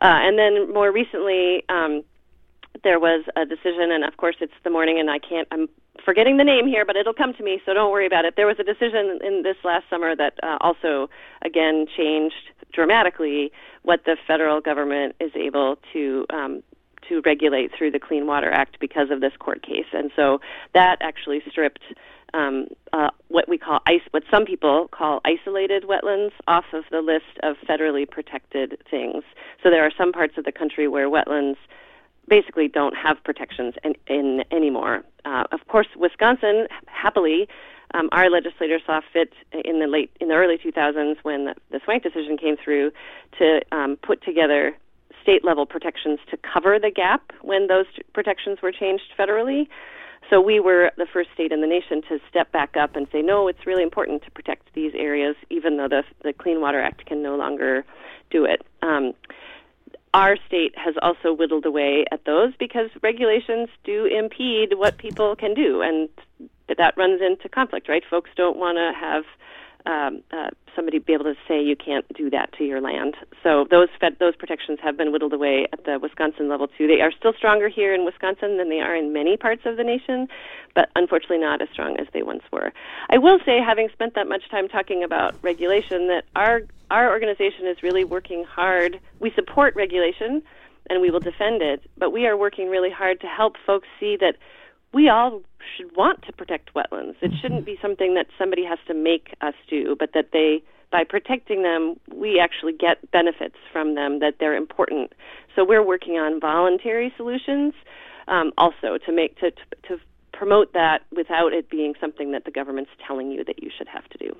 Uh, 0.00 0.18
and 0.26 0.38
then 0.38 0.72
more 0.72 0.90
recently, 0.90 1.64
um, 1.68 2.02
there 2.82 2.98
was 2.98 3.24
a 3.36 3.44
decision, 3.44 3.92
and 3.92 4.04
of 4.04 4.16
course, 4.16 4.36
it's 4.40 4.52
the 4.64 4.70
morning, 4.70 4.98
and 4.98 5.10
I 5.10 5.18
can't. 5.18 5.46
I'm 5.50 5.68
forgetting 6.04 6.38
the 6.38 6.44
name 6.44 6.66
here, 6.66 6.84
but 6.84 6.96
it'll 6.96 7.14
come 7.14 7.34
to 7.34 7.42
me, 7.42 7.60
so 7.64 7.74
don't 7.74 7.92
worry 7.92 8.06
about 8.06 8.24
it. 8.24 8.34
There 8.36 8.46
was 8.46 8.56
a 8.58 8.64
decision 8.64 9.20
in 9.22 9.42
this 9.42 9.56
last 9.62 9.84
summer 9.90 10.16
that 10.16 10.34
uh, 10.42 10.58
also, 10.60 11.08
again, 11.42 11.86
changed 11.96 12.50
dramatically 12.72 13.52
what 13.82 14.04
the 14.04 14.16
federal 14.26 14.60
government 14.60 15.14
is 15.20 15.30
able 15.36 15.76
to 15.92 16.26
um, 16.30 16.62
to 17.08 17.20
regulate 17.24 17.70
through 17.76 17.90
the 17.90 17.98
Clean 17.98 18.26
Water 18.26 18.50
Act 18.50 18.78
because 18.80 19.10
of 19.10 19.20
this 19.20 19.32
court 19.38 19.62
case, 19.62 19.86
and 19.92 20.10
so 20.14 20.40
that 20.74 20.98
actually 21.00 21.42
stripped 21.50 21.82
um, 22.34 22.66
uh, 22.92 23.10
what 23.28 23.48
we 23.48 23.58
call 23.58 23.80
ice, 23.86 24.00
what 24.10 24.22
some 24.30 24.44
people 24.44 24.88
call 24.88 25.20
isolated 25.24 25.84
wetlands, 25.84 26.32
off 26.46 26.64
of 26.72 26.84
the 26.90 27.00
list 27.00 27.38
of 27.42 27.56
federally 27.68 28.08
protected 28.08 28.78
things. 28.90 29.22
So 29.62 29.70
there 29.70 29.84
are 29.84 29.92
some 29.96 30.12
parts 30.12 30.38
of 30.38 30.44
the 30.44 30.52
country 30.52 30.88
where 30.88 31.08
wetlands 31.08 31.56
basically 32.28 32.68
don't 32.68 32.96
have 32.96 33.22
protections 33.24 33.74
in, 33.84 33.94
in 34.06 34.44
anymore. 34.50 35.02
Uh, 35.24 35.44
of 35.52 35.66
course, 35.68 35.88
Wisconsin 35.96 36.66
happily. 36.86 37.48
Um, 37.94 38.08
our 38.12 38.30
legislators 38.30 38.82
saw 38.86 39.00
fit 39.12 39.34
in 39.52 39.80
the 39.80 39.86
late, 39.86 40.10
in 40.20 40.28
the 40.28 40.34
early 40.34 40.56
2000s, 40.56 41.16
when 41.22 41.44
the, 41.46 41.54
the 41.70 41.78
SWANCC 41.80 42.02
decision 42.02 42.38
came 42.38 42.56
through, 42.56 42.92
to 43.38 43.60
um, 43.70 43.98
put 44.02 44.22
together 44.22 44.74
state 45.22 45.44
level 45.44 45.66
protections 45.66 46.18
to 46.30 46.36
cover 46.36 46.78
the 46.78 46.90
gap 46.90 47.32
when 47.42 47.66
those 47.68 47.86
protections 48.12 48.60
were 48.62 48.72
changed 48.72 49.04
federally. 49.18 49.68
So 50.30 50.40
we 50.40 50.60
were 50.60 50.92
the 50.96 51.06
first 51.12 51.30
state 51.34 51.52
in 51.52 51.60
the 51.60 51.66
nation 51.66 52.00
to 52.08 52.18
step 52.30 52.52
back 52.52 52.76
up 52.76 52.96
and 52.96 53.06
say, 53.12 53.22
no, 53.22 53.48
it's 53.48 53.66
really 53.66 53.82
important 53.82 54.22
to 54.24 54.30
protect 54.30 54.72
these 54.72 54.92
areas, 54.94 55.36
even 55.50 55.76
though 55.76 55.88
the, 55.88 56.04
the 56.22 56.32
Clean 56.32 56.60
Water 56.60 56.80
Act 56.80 57.04
can 57.06 57.22
no 57.22 57.36
longer 57.36 57.84
do 58.30 58.44
it. 58.44 58.64
Um, 58.82 59.12
our 60.14 60.36
state 60.46 60.74
has 60.76 60.94
also 61.02 61.32
whittled 61.32 61.66
away 61.66 62.04
at 62.12 62.24
those 62.24 62.52
because 62.58 62.90
regulations 63.02 63.68
do 63.84 64.04
impede 64.06 64.74
what 64.76 64.98
people 64.98 65.34
can 65.36 65.54
do, 65.54 65.80
and 65.82 66.08
that 66.78 66.96
runs 66.96 67.20
into 67.20 67.48
conflict, 67.48 67.88
right? 67.88 68.02
Folks 68.08 68.30
don't 68.36 68.56
want 68.56 68.76
to 68.76 68.92
have 68.98 69.24
um, 69.86 70.22
uh, 70.32 70.50
somebody 70.74 70.98
be 70.98 71.12
able 71.12 71.24
to 71.24 71.34
say 71.46 71.62
you 71.62 71.76
can't 71.76 72.06
do 72.14 72.30
that 72.30 72.52
to 72.58 72.64
your 72.64 72.80
land. 72.80 73.16
So 73.42 73.66
those 73.70 73.88
fed, 74.00 74.16
those 74.18 74.36
protections 74.36 74.78
have 74.82 74.96
been 74.96 75.12
whittled 75.12 75.32
away 75.32 75.66
at 75.72 75.84
the 75.84 75.98
Wisconsin 75.98 76.48
level 76.48 76.68
too. 76.68 76.86
They 76.86 77.00
are 77.00 77.12
still 77.12 77.32
stronger 77.32 77.68
here 77.68 77.94
in 77.94 78.04
Wisconsin 78.04 78.56
than 78.58 78.68
they 78.68 78.80
are 78.80 78.94
in 78.94 79.12
many 79.12 79.36
parts 79.36 79.62
of 79.64 79.76
the 79.76 79.84
nation, 79.84 80.28
but 80.74 80.90
unfortunately 80.96 81.38
not 81.38 81.60
as 81.62 81.68
strong 81.72 81.96
as 81.98 82.06
they 82.12 82.22
once 82.22 82.42
were. 82.52 82.72
I 83.10 83.18
will 83.18 83.38
say, 83.44 83.60
having 83.60 83.88
spent 83.92 84.14
that 84.14 84.28
much 84.28 84.48
time 84.50 84.68
talking 84.68 85.04
about 85.04 85.34
regulation, 85.42 86.08
that 86.08 86.24
our 86.36 86.62
our 86.90 87.10
organization 87.10 87.66
is 87.66 87.82
really 87.82 88.04
working 88.04 88.44
hard. 88.44 89.00
We 89.18 89.30
support 89.32 89.74
regulation, 89.74 90.42
and 90.90 91.00
we 91.00 91.10
will 91.10 91.20
defend 91.20 91.62
it, 91.62 91.82
but 91.96 92.12
we 92.12 92.26
are 92.26 92.36
working 92.36 92.68
really 92.68 92.90
hard 92.90 93.20
to 93.22 93.26
help 93.26 93.56
folks 93.66 93.88
see 93.98 94.16
that 94.20 94.36
we 94.92 95.08
all 95.08 95.42
should 95.76 95.96
want 95.96 96.22
to 96.22 96.32
protect 96.32 96.74
wetlands. 96.74 97.14
It 97.22 97.32
shouldn't 97.40 97.64
be 97.64 97.78
something 97.80 98.14
that 98.14 98.26
somebody 98.38 98.64
has 98.64 98.78
to 98.88 98.94
make 98.94 99.34
us 99.40 99.54
do, 99.68 99.96
but 99.98 100.10
that 100.14 100.30
they, 100.32 100.62
by 100.90 101.04
protecting 101.04 101.62
them, 101.62 101.96
we 102.14 102.38
actually 102.38 102.74
get 102.74 103.10
benefits 103.10 103.56
from 103.72 103.94
them, 103.94 104.20
that 104.20 104.34
they're 104.38 104.56
important. 104.56 105.12
So 105.56 105.64
we're 105.64 105.84
working 105.84 106.14
on 106.14 106.40
voluntary 106.40 107.12
solutions 107.16 107.74
um, 108.28 108.52
also 108.58 108.98
to 109.06 109.12
make 109.12 109.38
to, 109.38 109.50
to, 109.50 109.66
to 109.88 109.98
promote 110.32 110.72
that 110.72 111.02
without 111.14 111.52
it 111.52 111.70
being 111.70 111.94
something 112.00 112.32
that 112.32 112.44
the 112.44 112.50
government's 112.50 112.90
telling 113.06 113.30
you 113.30 113.44
that 113.44 113.62
you 113.62 113.70
should 113.76 113.88
have 113.88 114.08
to 114.10 114.18
do. 114.18 114.36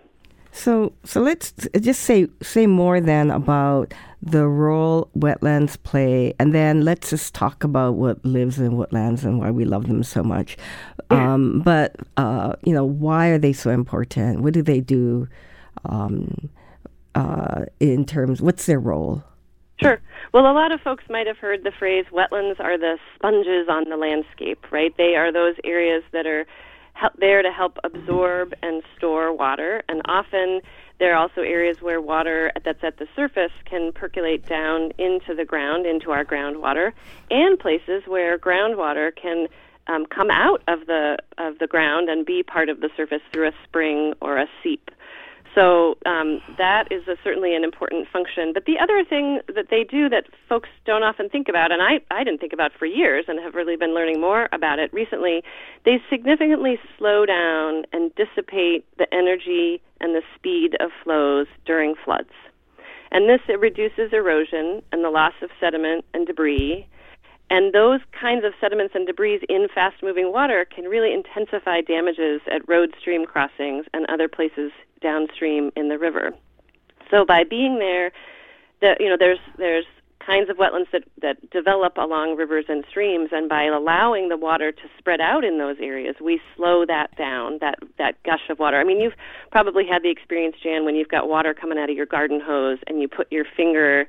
So, 0.53 0.93
so 1.03 1.23
let's 1.23 1.53
just 1.81 2.03
say 2.03 2.29
say 2.43 2.67
more 2.67 3.01
then 3.01 3.31
about 3.31 3.95
the 4.23 4.47
role 4.47 5.11
wetlands 5.17 5.83
play, 5.83 6.35
and 6.39 6.55
then 6.55 6.85
let's 6.85 7.11
just 7.11 7.35
talk 7.35 7.65
about 7.65 7.95
what 7.95 8.25
lives 8.25 8.59
in 8.59 8.73
wetlands 8.73 9.25
and 9.25 9.39
why 9.39 9.51
we 9.51 9.65
love 9.65 9.89
them 9.89 10.03
so 10.03 10.23
much. 10.23 10.57
Um, 11.11 11.61
but 11.65 11.97
uh, 12.19 12.55
you 12.65 12.73
know, 12.73 12.85
why 12.85 13.29
are 13.29 13.39
they 13.39 13.53
so 13.53 13.71
important? 13.71 14.43
What 14.43 14.53
do 14.53 14.63
they 14.63 14.81
do 14.81 15.27
um, 15.87 16.51
uh, 17.15 17.65
in 17.81 18.05
terms? 18.05 18.43
What's 18.43 18.67
their 18.67 18.79
role? 18.79 19.25
Sure. 19.81 20.01
Well, 20.33 20.45
a 20.45 20.53
lot 20.53 20.71
of 20.71 20.81
folks 20.81 21.05
might 21.09 21.27
have 21.27 21.39
heard 21.39 21.65
the 21.65 21.73
phrase 21.77 22.05
wetlands 22.13 22.61
are 22.61 22.79
the 22.79 22.99
sponges 23.17 23.67
on 23.69 23.89
the 23.89 23.97
landscape, 23.97 24.71
right? 24.71 24.95
They 24.97 25.17
are 25.17 25.33
those 25.33 25.57
areas 25.65 26.05
that 26.13 26.27
are 26.27 26.47
help, 26.95 27.15
there 27.19 27.43
to 27.43 27.51
help 27.51 27.79
absorb 27.85 28.53
and 28.63 28.83
store 28.97 29.35
water, 29.35 29.83
and 29.89 30.03
often 30.07 30.61
there 30.99 31.15
are 31.15 31.17
also 31.17 31.41
areas 31.41 31.79
where 31.81 32.01
water 32.01 32.53
that's 32.65 32.85
at 32.85 32.99
the 32.99 33.09
surface 33.17 33.53
can 33.65 33.93
percolate 33.93 34.47
down 34.47 34.93
into 34.99 35.35
the 35.35 35.45
ground, 35.45 35.87
into 35.87 36.11
our 36.11 36.25
groundwater, 36.25 36.93
and 37.31 37.59
places 37.59 38.03
where 38.07 38.39
groundwater 38.39 39.11
can 39.15 39.49
um, 39.89 40.07
come 40.07 40.31
out 40.31 40.63
of 40.69 40.87
the 40.87 41.19
of 41.39 41.59
the 41.59 41.67
ground 41.67 42.09
and 42.09 42.25
be 42.25 42.43
part 42.43 42.69
of 42.69 42.81
the 42.81 42.89
surface 42.97 43.23
through 43.33 43.49
a 43.49 43.53
spring 43.65 44.15
or 44.21 44.39
a 44.39 44.47
seep. 44.63 44.91
So 45.55 45.99
um, 46.07 46.41
that 46.57 46.89
is 46.91 47.07
a, 47.09 47.17
certainly 47.23 47.55
an 47.55 47.65
important 47.65 48.09
function. 48.11 48.53
But 48.55 48.65
the 48.65 48.79
other 48.79 49.05
thing 49.05 49.41
that 49.55 49.67
they 49.71 49.85
do 49.85 50.09
that 50.09 50.25
folks 50.49 50.69
don't 50.87 51.03
often 51.03 51.29
think 51.29 51.49
about, 51.49 51.73
and 51.73 51.83
I, 51.83 52.01
I 52.11 52.25
didn't 52.25 52.41
think 52.41 52.53
about 52.53 52.73
for 52.79 52.87
years 52.87 53.27
and 53.29 53.39
have 53.41 53.55
really 53.55 53.77
been 53.77 53.95
learning 53.95 54.21
more 54.21 54.49
about 54.53 54.79
it 54.79 54.93
recently, 54.93 55.43
they 55.85 56.01
significantly 56.09 56.79
slow 56.99 57.27
down 57.27 57.85
and 57.93 58.11
dissipate 58.15 58.87
the 58.97 59.07
energy 59.13 59.83
and 60.01 60.15
the 60.15 60.23
speed 60.37 60.77
of 60.81 60.91
flows 61.05 61.47
during 61.67 61.95
floods. 62.03 62.31
And 63.11 63.29
this 63.29 63.41
it 63.47 63.61
reduces 63.61 64.13
erosion 64.13 64.83
and 64.91 65.05
the 65.05 65.11
loss 65.11 65.35
of 65.43 65.51
sediment 65.61 66.07
and 66.15 66.27
debris. 66.27 66.87
And 67.53 67.75
those 67.75 68.01
kinds 68.19 68.47
of 68.47 68.55
sediments 68.63 68.95
and 68.95 69.07
debris 69.07 69.45
in 69.47 69.69
fast 69.75 70.03
moving 70.03 70.33
water 70.33 70.65
can 70.65 70.87
really 70.87 71.13
intensify 71.13 71.83
damages 71.83 72.41
at 72.51 72.67
road 72.67 72.95
stream 72.99 73.27
crossings 73.27 73.85
and 73.93 74.07
other 74.09 74.27
places 74.27 74.73
downstream 75.03 75.71
in 75.77 75.91
the 75.91 75.99
river. 75.99 76.33
So 77.11 77.27
by 77.27 77.45
being 77.45 77.79
there, 77.79 78.11
the, 78.81 78.97
you 78.99 79.07
know, 79.07 79.19
there's 79.19 79.39
there's 79.59 79.85
kinds 80.27 80.49
of 80.49 80.57
wetlands 80.57 80.91
that, 80.93 81.03
that 81.21 81.51
develop 81.51 81.99
along 81.99 82.37
rivers 82.37 82.65
and 82.71 82.87
streams, 82.89 83.29
and 83.33 83.51
by 83.51 83.65
allowing 83.65 84.31
the 84.31 84.37
water 84.39 84.73
to 84.73 84.83
spread 84.97 85.21
out 85.21 85.45
in 85.45 85.59
those 85.59 85.77
areas, 85.79 86.17
we 86.23 86.41
slow 86.57 86.87
that 86.87 87.15
down, 87.19 87.59
that, 87.61 87.75
that 87.99 88.15
gush 88.23 88.49
of 88.49 88.59
water. 88.61 88.79
I 88.81 88.85
mean, 88.85 88.99
you've 88.99 89.17
probably 89.51 89.85
had 89.87 90.03
the 90.03 90.11
experience, 90.11 90.57
Jan, 90.63 90.87
when 90.87 90.95
you've 90.95 91.09
got 91.09 91.29
water 91.29 91.53
coming 91.53 91.77
out 91.77 91.91
of 91.91 91.97
your 91.97 92.07
garden 92.07 92.41
hose 92.41 92.79
and 92.87 93.03
you 93.03 93.09
put 93.09 93.31
your 93.31 93.45
finger 93.57 94.07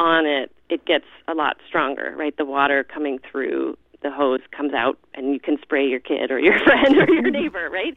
on 0.00 0.26
it, 0.26 0.50
it 0.72 0.86
gets 0.86 1.04
a 1.28 1.34
lot 1.34 1.58
stronger, 1.68 2.14
right? 2.16 2.34
The 2.34 2.46
water 2.46 2.82
coming 2.82 3.18
through 3.30 3.76
the 4.02 4.10
hose 4.10 4.40
comes 4.56 4.72
out 4.72 4.98
and 5.14 5.34
you 5.34 5.38
can 5.38 5.58
spray 5.60 5.86
your 5.86 6.00
kid 6.00 6.30
or 6.30 6.38
your 6.38 6.58
friend 6.64 6.96
or 6.96 7.12
your 7.12 7.30
neighbor, 7.30 7.68
right? 7.70 7.94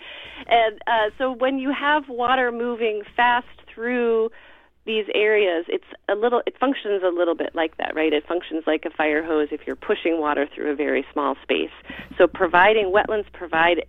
And 0.47 0.79
uh, 0.85 1.09
so 1.17 1.31
when 1.31 1.57
you 1.57 1.71
have 1.71 2.09
water 2.09 2.51
moving 2.51 3.03
fast 3.15 3.47
through 3.73 4.29
these 4.85 5.05
areas, 5.15 5.65
it's 5.69 5.85
a 6.09 6.15
little, 6.15 6.43
it 6.45 6.57
functions 6.59 7.01
a 7.01 7.07
little 7.07 7.33
bit 7.33 7.55
like 7.55 7.77
that, 7.77 7.95
right? 7.95 8.11
It 8.11 8.27
functions 8.27 8.65
like 8.67 8.83
a 8.83 8.89
fire 8.89 9.25
hose 9.25 9.47
if 9.51 9.61
you're 9.65 9.77
pushing 9.77 10.19
water 10.19 10.45
through 10.53 10.69
a 10.69 10.75
very 10.75 11.05
small 11.13 11.35
space. 11.41 11.71
So 12.17 12.27
providing 12.27 12.93
wetlands 12.93 13.31
provide 13.31 13.85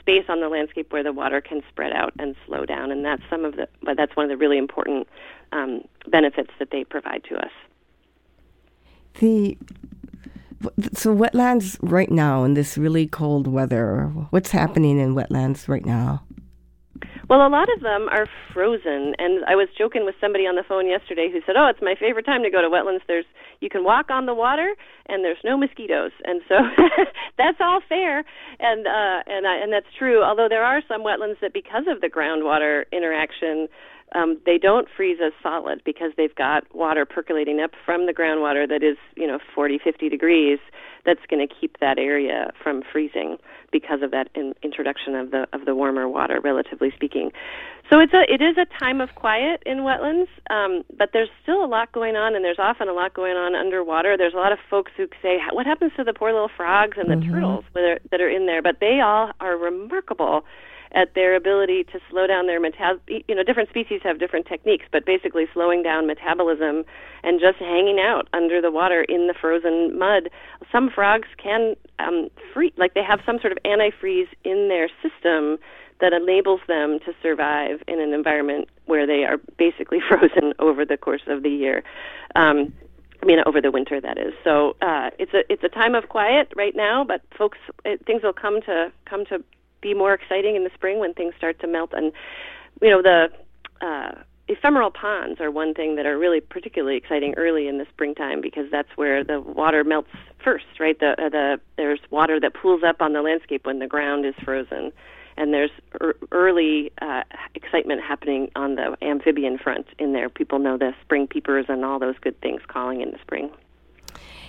space 0.00 0.24
on 0.30 0.40
the 0.40 0.48
landscape 0.48 0.92
where 0.94 1.02
the 1.04 1.12
water 1.12 1.42
can 1.42 1.62
spread 1.68 1.92
out 1.92 2.14
and 2.18 2.34
slow 2.46 2.64
down, 2.64 2.90
and 2.90 3.04
that's 3.04 3.22
some 3.28 3.44
of 3.44 3.56
the, 3.56 3.68
that's 3.96 4.16
one 4.16 4.24
of 4.24 4.30
the 4.30 4.36
really 4.36 4.58
important 4.58 5.08
um, 5.52 5.82
benefits 6.08 6.50
that 6.58 6.70
they 6.72 6.84
provide 6.84 7.22
to 7.28 7.36
us. 7.36 7.52
The 9.20 9.56
so 10.94 11.14
wetlands 11.14 11.76
right 11.82 12.10
now 12.10 12.44
in 12.44 12.54
this 12.54 12.78
really 12.78 13.06
cold 13.06 13.46
weather. 13.46 14.10
What's 14.30 14.50
happening 14.50 14.98
in 14.98 15.14
wetlands 15.14 15.68
right 15.68 15.84
now? 15.84 16.24
Well, 17.28 17.46
a 17.46 17.48
lot 17.48 17.68
of 17.74 17.80
them 17.80 18.08
are 18.10 18.28
frozen, 18.52 19.14
and 19.18 19.44
I 19.46 19.56
was 19.56 19.68
joking 19.76 20.04
with 20.04 20.14
somebody 20.20 20.44
on 20.44 20.56
the 20.56 20.62
phone 20.62 20.86
yesterday 20.86 21.30
who 21.32 21.40
said, 21.46 21.56
"Oh, 21.56 21.68
it's 21.68 21.80
my 21.80 21.94
favorite 21.98 22.26
time 22.26 22.42
to 22.42 22.50
go 22.50 22.60
to 22.60 22.68
wetlands. 22.68 23.00
There's 23.06 23.24
you 23.60 23.70
can 23.70 23.82
walk 23.82 24.10
on 24.10 24.26
the 24.26 24.34
water, 24.34 24.74
and 25.06 25.24
there's 25.24 25.42
no 25.42 25.56
mosquitoes, 25.56 26.12
and 26.24 26.42
so 26.48 26.56
that's 27.38 27.58
all 27.60 27.80
fair, 27.88 28.24
and 28.60 28.86
uh, 28.86 29.22
and 29.26 29.46
I, 29.46 29.56
and 29.56 29.72
that's 29.72 29.88
true. 29.98 30.22
Although 30.22 30.48
there 30.48 30.64
are 30.64 30.82
some 30.86 31.02
wetlands 31.02 31.40
that, 31.40 31.54
because 31.54 31.84
of 31.88 32.02
the 32.02 32.08
groundwater 32.10 32.84
interaction, 32.92 33.68
um, 34.12 34.38
they 34.46 34.58
don't 34.58 34.88
freeze 34.96 35.18
as 35.24 35.32
solid 35.42 35.82
because 35.84 36.12
they've 36.16 36.34
got 36.34 36.64
water 36.74 37.04
percolating 37.04 37.60
up 37.60 37.72
from 37.84 38.06
the 38.06 38.12
groundwater 38.12 38.68
that 38.68 38.82
is, 38.82 38.96
you 39.16 39.26
know, 39.26 39.38
40, 39.54 39.78
50 39.82 40.08
degrees. 40.08 40.58
That's 41.04 41.20
going 41.28 41.46
to 41.46 41.52
keep 41.52 41.80
that 41.80 41.98
area 41.98 42.50
from 42.62 42.82
freezing 42.90 43.36
because 43.70 44.00
of 44.02 44.10
that 44.12 44.28
in, 44.34 44.54
introduction 44.62 45.14
of 45.14 45.32
the 45.32 45.46
of 45.52 45.66
the 45.66 45.74
warmer 45.74 46.08
water, 46.08 46.40
relatively 46.42 46.90
speaking. 46.94 47.30
So 47.90 47.98
it's 47.98 48.14
a 48.14 48.22
it 48.32 48.40
is 48.40 48.56
a 48.56 48.64
time 48.78 49.02
of 49.02 49.14
quiet 49.14 49.62
in 49.66 49.78
wetlands, 49.78 50.28
um, 50.48 50.82
but 50.96 51.10
there's 51.12 51.28
still 51.42 51.62
a 51.62 51.66
lot 51.66 51.92
going 51.92 52.16
on, 52.16 52.34
and 52.34 52.42
there's 52.42 52.58
often 52.58 52.88
a 52.88 52.94
lot 52.94 53.12
going 53.12 53.36
on 53.36 53.54
underwater. 53.54 54.16
There's 54.16 54.32
a 54.32 54.38
lot 54.38 54.52
of 54.52 54.58
folks 54.70 54.92
who 54.96 55.08
say, 55.20 55.40
"What 55.52 55.66
happens 55.66 55.92
to 55.96 56.04
the 56.04 56.14
poor 56.14 56.32
little 56.32 56.50
frogs 56.56 56.96
and 56.96 57.10
the 57.10 57.16
mm-hmm. 57.16 57.34
turtles 57.34 57.64
that 57.74 57.84
are, 57.84 57.98
that 58.10 58.20
are 58.22 58.30
in 58.30 58.46
there?" 58.46 58.62
But 58.62 58.80
they 58.80 59.00
all 59.00 59.32
are 59.40 59.58
remarkable 59.58 60.46
at 60.94 61.14
their 61.14 61.34
ability 61.34 61.84
to 61.84 61.98
slow 62.10 62.26
down 62.26 62.46
their 62.46 62.60
metabolism. 62.60 63.22
You 63.28 63.34
know, 63.34 63.42
different 63.42 63.68
species 63.68 64.00
have 64.04 64.18
different 64.18 64.46
techniques, 64.46 64.86
but 64.92 65.04
basically 65.04 65.46
slowing 65.52 65.82
down 65.82 66.06
metabolism 66.06 66.84
and 67.22 67.40
just 67.40 67.58
hanging 67.58 67.98
out 67.98 68.28
under 68.32 68.60
the 68.60 68.70
water 68.70 69.02
in 69.02 69.26
the 69.26 69.34
frozen 69.34 69.98
mud. 69.98 70.30
Some 70.70 70.90
frogs 70.90 71.28
can 71.36 71.74
um, 71.98 72.28
free, 72.52 72.72
like 72.76 72.94
they 72.94 73.02
have 73.02 73.20
some 73.26 73.38
sort 73.40 73.52
of 73.52 73.58
antifreeze 73.64 74.28
in 74.44 74.68
their 74.68 74.88
system 75.02 75.58
that 76.00 76.12
enables 76.12 76.60
them 76.68 76.98
to 77.00 77.12
survive 77.22 77.82
in 77.88 78.00
an 78.00 78.12
environment 78.12 78.68
where 78.86 79.06
they 79.06 79.24
are 79.24 79.38
basically 79.58 79.98
frozen 80.08 80.52
over 80.58 80.84
the 80.84 80.96
course 80.96 81.22
of 81.26 81.42
the 81.42 81.50
year. 81.50 81.82
Um, 82.36 82.72
I 83.22 83.26
mean, 83.26 83.38
over 83.46 83.60
the 83.60 83.70
winter, 83.70 84.00
that 84.00 84.18
is. 84.18 84.34
So 84.44 84.76
uh, 84.82 85.10
it's 85.18 85.32
a 85.32 85.50
it's 85.50 85.64
a 85.64 85.68
time 85.68 85.94
of 85.94 86.10
quiet 86.10 86.52
right 86.56 86.76
now, 86.76 87.04
but 87.04 87.22
folks, 87.38 87.56
it, 87.84 88.04
things 88.04 88.22
will 88.22 88.34
come 88.34 88.60
to 88.62 88.92
come 89.06 89.24
to 89.26 89.42
be 89.84 89.94
more 89.94 90.14
exciting 90.14 90.56
in 90.56 90.64
the 90.64 90.70
spring 90.74 90.98
when 90.98 91.12
things 91.12 91.34
start 91.36 91.60
to 91.60 91.66
melt. 91.68 91.92
And 91.92 92.10
you 92.82 92.90
know 92.90 93.02
the 93.02 93.28
uh, 93.80 94.22
ephemeral 94.48 94.90
ponds 94.90 95.40
are 95.40 95.50
one 95.50 95.74
thing 95.74 95.96
that 95.96 96.06
are 96.06 96.18
really 96.18 96.40
particularly 96.40 96.96
exciting 96.96 97.34
early 97.36 97.68
in 97.68 97.76
the 97.76 97.86
springtime 97.92 98.40
because 98.40 98.70
that's 98.70 98.88
where 98.96 99.22
the 99.22 99.40
water 99.40 99.84
melts 99.84 100.08
first, 100.42 100.64
right? 100.80 100.98
The 100.98 101.10
uh, 101.12 101.28
the 101.28 101.60
there's 101.76 102.00
water 102.10 102.40
that 102.40 102.54
pools 102.54 102.82
up 102.82 103.02
on 103.02 103.12
the 103.12 103.22
landscape 103.22 103.66
when 103.66 103.78
the 103.78 103.86
ground 103.86 104.24
is 104.24 104.34
frozen, 104.42 104.90
and 105.36 105.52
there's 105.52 105.70
er- 106.00 106.16
early 106.32 106.90
uh, 107.02 107.22
excitement 107.54 108.00
happening 108.00 108.50
on 108.56 108.76
the 108.76 108.96
amphibian 109.02 109.58
front 109.58 109.86
in 109.98 110.14
there. 110.14 110.30
People 110.30 110.58
know 110.58 110.78
the 110.78 110.94
spring 111.02 111.26
peepers 111.26 111.66
and 111.68 111.84
all 111.84 111.98
those 111.98 112.18
good 112.22 112.40
things 112.40 112.62
calling 112.66 113.02
in 113.02 113.10
the 113.10 113.18
spring. 113.18 113.50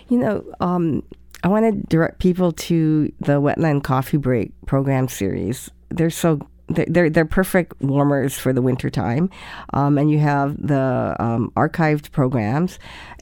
You 0.07 0.19
know, 0.19 0.45
um, 0.59 1.03
I 1.45 1.47
want 1.47 1.71
to 1.71 1.87
direct 1.89 2.17
people 2.17 2.51
to 2.53 3.13
the 3.19 3.39
Wetland 3.39 3.83
Coffee 3.83 4.17
Break 4.17 4.51
program 4.65 5.07
series. 5.07 5.69
They're 5.89 6.09
so 6.09 6.39
they're 6.69 7.11
they're 7.11 7.23
perfect 7.23 7.79
warmers 7.81 8.35
for 8.35 8.51
the 8.51 8.63
winter 8.63 8.89
time, 8.89 9.29
um, 9.71 9.99
and 9.99 10.09
you 10.09 10.17
have 10.17 10.57
the 10.59 11.15
um, 11.19 11.51
archived 11.55 12.11
programs, 12.11 12.79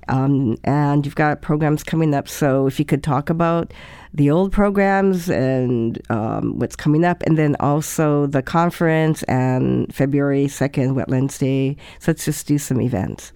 um, 0.07 0.55
and 0.63 1.05
you've 1.05 1.15
got 1.15 1.41
programs 1.41 1.83
coming 1.83 2.15
up. 2.15 2.29
So 2.29 2.65
if 2.65 2.79
you 2.79 2.85
could 2.85 3.03
talk 3.03 3.29
about 3.29 3.73
the 4.13 4.31
old 4.31 4.53
programs 4.53 5.29
and 5.29 6.01
um, 6.09 6.59
what's 6.59 6.77
coming 6.77 7.03
up, 7.03 7.23
and 7.23 7.37
then 7.37 7.57
also 7.59 8.25
the 8.27 8.41
conference 8.41 9.23
and 9.23 9.93
February 9.93 10.47
second 10.47 10.95
Wetlands 10.95 11.37
Day. 11.37 11.75
So 11.99 12.11
let's 12.11 12.23
just 12.23 12.47
do 12.47 12.57
some 12.57 12.79
events. 12.79 13.33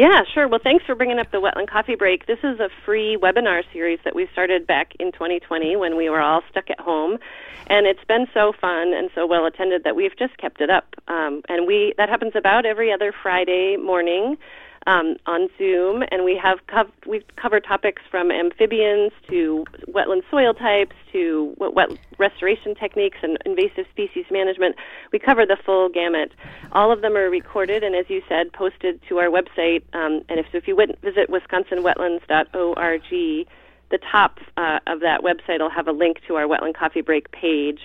Yeah, 0.00 0.22
sure. 0.32 0.48
Well, 0.48 0.60
thanks 0.64 0.86
for 0.86 0.94
bringing 0.94 1.18
up 1.18 1.30
the 1.30 1.42
Wetland 1.42 1.68
Coffee 1.68 1.94
Break. 1.94 2.24
This 2.24 2.38
is 2.42 2.58
a 2.58 2.70
free 2.86 3.18
webinar 3.20 3.60
series 3.70 3.98
that 4.06 4.14
we 4.14 4.26
started 4.32 4.66
back 4.66 4.94
in 4.98 5.12
2020 5.12 5.76
when 5.76 5.94
we 5.94 6.08
were 6.08 6.22
all 6.22 6.40
stuck 6.50 6.70
at 6.70 6.80
home, 6.80 7.18
and 7.66 7.86
it's 7.86 8.02
been 8.08 8.26
so 8.32 8.54
fun 8.58 8.94
and 8.94 9.10
so 9.14 9.26
well 9.26 9.44
attended 9.44 9.84
that 9.84 9.94
we've 9.94 10.16
just 10.18 10.38
kept 10.38 10.62
it 10.62 10.70
up. 10.70 10.94
Um, 11.06 11.42
and 11.50 11.66
we 11.66 11.92
that 11.98 12.08
happens 12.08 12.32
about 12.34 12.64
every 12.64 12.90
other 12.90 13.12
Friday 13.12 13.76
morning 13.76 14.38
um, 14.86 15.16
on 15.26 15.48
Zoom, 15.58 16.02
and 16.10 16.24
we 16.24 16.38
have 16.42 16.66
cov- 16.66 16.90
we've 17.06 17.24
covered 17.36 17.64
topics 17.64 18.02
from 18.10 18.30
amphibians 18.30 19.12
to 19.28 19.64
wetland 19.88 20.22
soil 20.30 20.54
types 20.54 20.96
to 21.12 21.54
wet, 21.58 21.74
wet 21.74 21.90
restoration 22.18 22.74
techniques 22.74 23.18
and 23.22 23.36
invasive 23.44 23.86
species 23.90 24.24
management. 24.30 24.76
We 25.12 25.18
cover 25.18 25.44
the 25.44 25.58
full 25.64 25.88
gamut. 25.88 26.32
All 26.72 26.92
of 26.92 27.02
them 27.02 27.16
are 27.16 27.28
recorded 27.28 27.84
and, 27.84 27.94
as 27.94 28.06
you 28.08 28.22
said, 28.28 28.52
posted 28.52 29.00
to 29.08 29.18
our 29.18 29.28
website. 29.28 29.82
Um, 29.92 30.22
and 30.28 30.40
if 30.40 30.46
so, 30.50 30.58
if 30.58 30.66
you 30.66 30.76
visit 31.02 31.28
wisconsinwetlands.org, 31.28 33.46
the 33.90 33.98
top 34.10 34.38
uh, 34.56 34.78
of 34.86 35.00
that 35.00 35.22
website 35.22 35.60
will 35.60 35.70
have 35.70 35.88
a 35.88 35.92
link 35.92 36.20
to 36.28 36.36
our 36.36 36.44
Wetland 36.44 36.74
Coffee 36.74 37.00
Break 37.00 37.30
page 37.32 37.80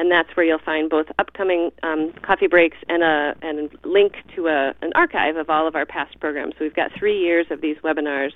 and 0.00 0.10
that's 0.10 0.34
where 0.34 0.46
you'll 0.46 0.58
find 0.58 0.88
both 0.88 1.08
upcoming 1.18 1.70
um, 1.82 2.14
coffee 2.22 2.46
breaks 2.46 2.78
and 2.88 3.02
a 3.02 3.34
and 3.42 3.68
link 3.84 4.14
to 4.34 4.46
a, 4.46 4.72
an 4.80 4.92
archive 4.94 5.36
of 5.36 5.50
all 5.50 5.68
of 5.68 5.76
our 5.76 5.84
past 5.84 6.18
programs. 6.20 6.54
So 6.58 6.64
we've 6.64 6.74
got 6.74 6.90
three 6.98 7.20
years 7.20 7.46
of 7.50 7.60
these 7.60 7.76
webinars 7.84 8.32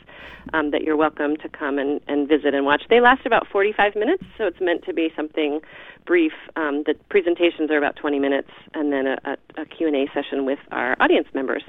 um, 0.52 0.72
that 0.72 0.82
you're 0.82 0.96
welcome 0.96 1.38
to 1.38 1.48
come 1.48 1.78
and, 1.78 2.02
and 2.06 2.28
visit 2.28 2.52
and 2.52 2.66
watch. 2.66 2.82
They 2.90 3.00
last 3.00 3.24
about 3.24 3.46
45 3.48 3.96
minutes, 3.96 4.22
so 4.36 4.44
it's 4.44 4.60
meant 4.60 4.84
to 4.84 4.92
be 4.92 5.10
something 5.16 5.60
brief. 6.04 6.34
Um, 6.54 6.82
the 6.84 6.96
presentations 7.08 7.70
are 7.70 7.78
about 7.78 7.96
20 7.96 8.18
minutes, 8.18 8.50
and 8.74 8.92
then 8.92 9.06
a, 9.06 9.16
a, 9.24 9.62
a 9.62 9.64
Q&A 9.64 10.06
session 10.12 10.44
with 10.44 10.58
our 10.70 10.94
audience 11.00 11.28
members. 11.32 11.62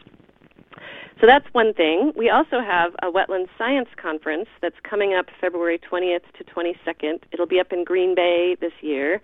So 1.22 1.26
that's 1.26 1.48
one 1.54 1.74
thing. 1.74 2.12
We 2.18 2.30
also 2.30 2.60
have 2.60 2.94
a 3.02 3.10
wetland 3.10 3.48
science 3.58 3.88
conference 3.96 4.50
that's 4.62 4.76
coming 4.84 5.14
up 5.14 5.28
February 5.40 5.80
20th 5.80 6.24
to 6.38 6.44
22nd. 6.44 7.22
It'll 7.32 7.46
be 7.46 7.62
up 7.62 7.72
in 7.72 7.86
Green 7.86 8.14
Bay 8.14 8.58
this 8.60 8.74
year. 8.82 9.22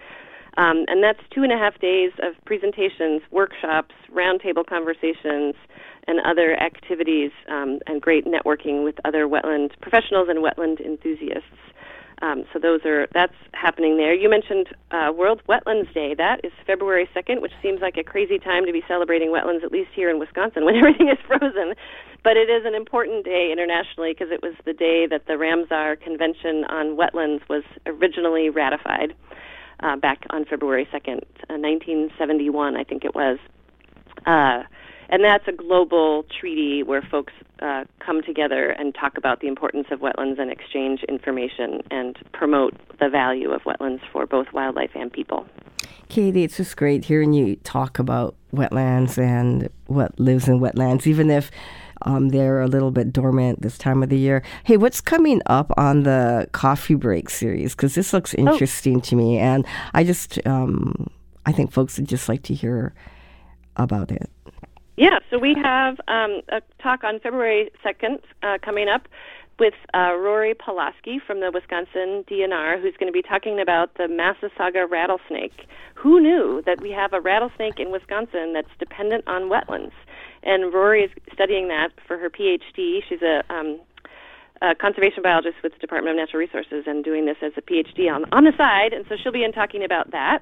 Um, 0.58 0.86
and 0.88 1.04
that's 1.04 1.20
two 1.34 1.44
and 1.44 1.52
a 1.52 1.58
half 1.58 1.80
days 1.80 2.12
of 2.22 2.34
presentations, 2.46 3.22
workshops, 3.32 3.96
roundtable 4.14 4.66
conversations, 4.66 5.56
and 6.08 6.20
other 6.26 6.60
activities, 6.60 7.32
um, 7.48 7.80
and 7.88 8.02
great 8.02 8.26
networking 8.26 8.84
with 8.84 8.96
other 9.06 9.28
wetland 9.28 9.72
professionals 9.82 10.28
and 10.30 10.40
wetland 10.40 10.84
enthusiasts. 10.84 11.46
Um, 12.22 12.44
so 12.54 12.60
those 12.60 12.86
are 12.86 13.08
that's 13.14 13.34
happening 13.54 13.98
there. 13.98 14.14
You 14.14 14.30
mentioned 14.30 14.68
uh, 14.92 15.12
World 15.16 15.42
Wetlands 15.50 15.92
Day. 15.94 16.14
That 16.14 16.42
is 16.44 16.52
February 16.68 17.10
2nd, 17.16 17.42
which 17.42 17.54
seems 17.62 17.82
like 17.82 17.98
a 17.98 18.04
crazy 18.04 18.38
time 18.38 18.66
to 18.66 18.72
be 18.72 18.84
celebrating 18.88 19.30
wetlands, 19.30 19.64
at 19.64 19.72
least 19.72 19.90
here 19.96 20.10
in 20.10 20.20
Wisconsin 20.20 20.66
when 20.66 20.76
everything 20.76 21.10
is 21.10 21.18
frozen. 21.26 21.74
But 22.24 22.38
it 22.38 22.50
is 22.50 22.64
an 22.66 22.76
important 22.76 23.26
day 23.26 23.50
internationally 23.52 24.14
because 24.14 24.32
it 24.32 24.44
was 24.44 24.54
the 24.66 24.74
day 24.74 25.08
that 25.08 25.26
the 25.26 25.34
Ramsar 25.34 26.00
Convention 26.00 26.66
on 26.66 26.96
Wetlands 26.96 27.42
was 27.50 27.64
originally 27.88 28.50
ratified 28.50 29.16
uh, 29.82 29.96
back 29.96 30.26
on 30.30 30.46
February 30.46 30.88
2nd, 30.92 31.22
uh, 31.50 31.58
1971, 31.58 32.76
I 32.76 32.84
think 32.84 33.06
it 33.06 33.16
was. 33.16 33.38
Uh, 34.26 34.64
and 35.10 35.24
that's 35.24 35.48
a 35.48 35.52
global 35.52 36.24
treaty 36.40 36.84
where 36.84 37.02
folks 37.02 37.34
uh, 37.62 37.84
come 38.00 38.24
together 38.24 38.70
and 38.70 38.96
talk 38.96 39.18
about 39.18 39.42
the 39.42 39.48
importance 39.48 39.88
of 39.92 40.00
wetlands 40.00 40.40
and 40.40 40.50
exchange 40.50 41.04
information 41.04 41.82
and 41.92 42.18
promote 42.32 42.74
the 43.00 43.10
value 43.10 43.52
of 43.52 43.62
wetlands 43.64 44.00
for 44.12 44.26
both 44.26 44.48
wildlife 44.54 44.92
and 44.96 45.12
people. 45.12 45.46
Katie, 46.08 46.44
it's 46.44 46.58
just 46.58 46.78
great 46.78 47.06
hearing 47.06 47.34
you 47.34 47.58
talk 47.58 48.00
about 48.00 48.36
wetlands 48.54 49.18
and 49.18 49.70
what 49.88 50.18
lives 50.20 50.48
in 50.48 50.60
wetlands, 50.60 51.06
even 51.06 51.30
if 51.30 51.52
um, 52.04 52.30
they're 52.30 52.62
a 52.62 52.68
little 52.68 52.92
bit 52.92 53.12
dormant 53.14 53.62
this 53.62 53.78
time 53.78 54.04
of 54.04 54.10
the 54.10 54.18
year. 54.18 54.44
Hey, 54.64 54.78
what's 54.78 55.02
coming 55.02 55.42
up 55.46 55.72
on 55.78 56.04
the 56.04 56.48
coffee 56.52 56.96
break 56.96 57.30
series? 57.30 57.76
Because 57.76 57.96
this 57.96 58.14
looks 58.14 58.36
oh. 58.38 58.42
interesting 58.42 58.98
oh. 58.98 59.02
to 59.02 59.16
me, 59.16 59.38
and 59.38 59.66
I 59.94 60.04
just 60.04 60.46
um, 60.46 61.08
I 61.46 61.52
think 61.52 61.72
folks 61.72 61.98
would 61.98 62.08
just 62.08 62.30
like 62.30 62.44
to 62.44 62.54
hear 62.54 62.94
about 63.76 64.12
it. 64.12 64.30
Yeah, 64.98 65.20
so 65.30 65.40
we 65.40 65.56
have 65.56 66.00
um, 66.08 66.42
a 66.50 66.62
talk 66.82 67.04
on 67.04 67.20
February 67.20 67.72
2nd 67.84 68.20
uh, 68.44 68.58
coming 68.62 68.88
up 68.88 69.08
with 69.58 69.74
uh, 69.94 70.14
Rory 70.16 70.54
Pulaski 70.54 71.20
from 71.26 71.40
the 71.40 71.52
Wisconsin 71.54 72.24
DNR, 72.30 72.82
who's 72.82 72.96
going 72.98 73.12
to 73.12 73.14
be 73.14 73.22
talking 73.22 73.60
about 73.60 73.94
the 73.96 74.04
Massasauga 74.04 74.90
rattlesnake. 74.90 75.68
Who 75.96 76.20
knew 76.20 76.64
that 76.66 76.82
we 76.82 76.92
have 76.92 77.14
a 77.14 77.22
rattlesnake 77.22 77.80
in 77.80 77.92
Wisconsin 77.92 78.54
that's 78.54 78.70
dependent 78.80 79.28
on 79.28 79.50
wetlands? 79.50 79.92
And 80.44 80.74
Rory 80.74 81.04
is 81.04 81.12
studying 81.34 81.68
that 81.68 81.90
for 82.08 82.18
her 82.18 82.30
PhD. 82.30 83.00
She's 83.08 83.22
a, 83.22 83.44
um, 83.54 83.80
conservation 84.80 85.24
biologist 85.24 85.58
with 85.64 85.74
the 85.74 85.80
Department 85.80 86.16
of 86.16 86.20
Natural 86.22 86.40
Resources 86.40 86.84
and 86.86 87.04
doing 87.04 87.26
this 87.26 87.38
as 87.42 87.52
a 87.58 87.62
PhD 87.62 88.12
on, 88.14 88.26
on 88.32 88.44
the 88.44 88.54
side. 88.58 88.94
And 88.94 89.06
so 89.10 89.16
she'll 89.22 89.32
be 89.32 89.44
in 89.44 89.52
talking 89.52 89.84
about 89.84 90.12
that, 90.12 90.40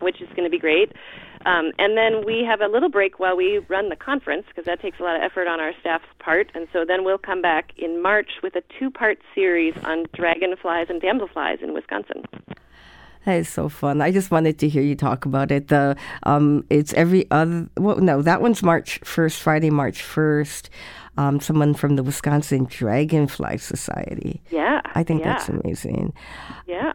which 0.00 0.20
is 0.20 0.28
going 0.30 0.44
to 0.44 0.50
be 0.50 0.58
great. 0.58 0.92
Um, 1.46 1.72
and 1.78 1.96
then 1.96 2.26
we 2.26 2.44
have 2.44 2.60
a 2.60 2.66
little 2.66 2.90
break 2.90 3.18
while 3.18 3.36
we 3.36 3.58
run 3.68 3.88
the 3.88 3.96
conference 3.96 4.44
because 4.48 4.64
that 4.64 4.82
takes 4.82 4.98
a 5.00 5.02
lot 5.02 5.16
of 5.16 5.22
effort 5.22 5.46
on 5.46 5.60
our 5.60 5.72
staff's 5.80 6.04
part. 6.18 6.50
And 6.54 6.66
so 6.72 6.84
then 6.86 7.04
we'll 7.04 7.18
come 7.18 7.40
back 7.40 7.72
in 7.78 8.02
March 8.02 8.30
with 8.42 8.54
a 8.56 8.62
two 8.78 8.90
part 8.90 9.18
series 9.34 9.74
on 9.84 10.04
dragonflies 10.14 10.88
and 10.90 11.00
damselflies 11.00 11.62
in 11.62 11.72
Wisconsin. 11.72 12.24
That 13.28 13.40
is 13.40 13.48
so 13.50 13.68
fun. 13.68 14.00
I 14.00 14.10
just 14.10 14.30
wanted 14.30 14.58
to 14.60 14.70
hear 14.70 14.80
you 14.80 14.94
talk 14.94 15.26
about 15.26 15.50
it. 15.50 15.68
The 15.68 15.96
um, 16.22 16.64
it's 16.70 16.94
every 16.94 17.30
other. 17.30 17.68
Well, 17.76 17.98
no, 17.98 18.22
that 18.22 18.40
one's 18.40 18.62
March 18.62 19.00
first, 19.04 19.42
Friday, 19.42 19.68
March 19.68 20.00
first. 20.00 20.70
Um, 21.18 21.38
someone 21.38 21.74
from 21.74 21.96
the 21.96 22.02
Wisconsin 22.02 22.64
Dragonfly 22.64 23.58
Society. 23.58 24.40
Yeah, 24.50 24.80
I 24.94 25.02
think 25.02 25.20
yeah. 25.20 25.34
that's 25.34 25.50
amazing. 25.50 26.14
Yeah. 26.66 26.94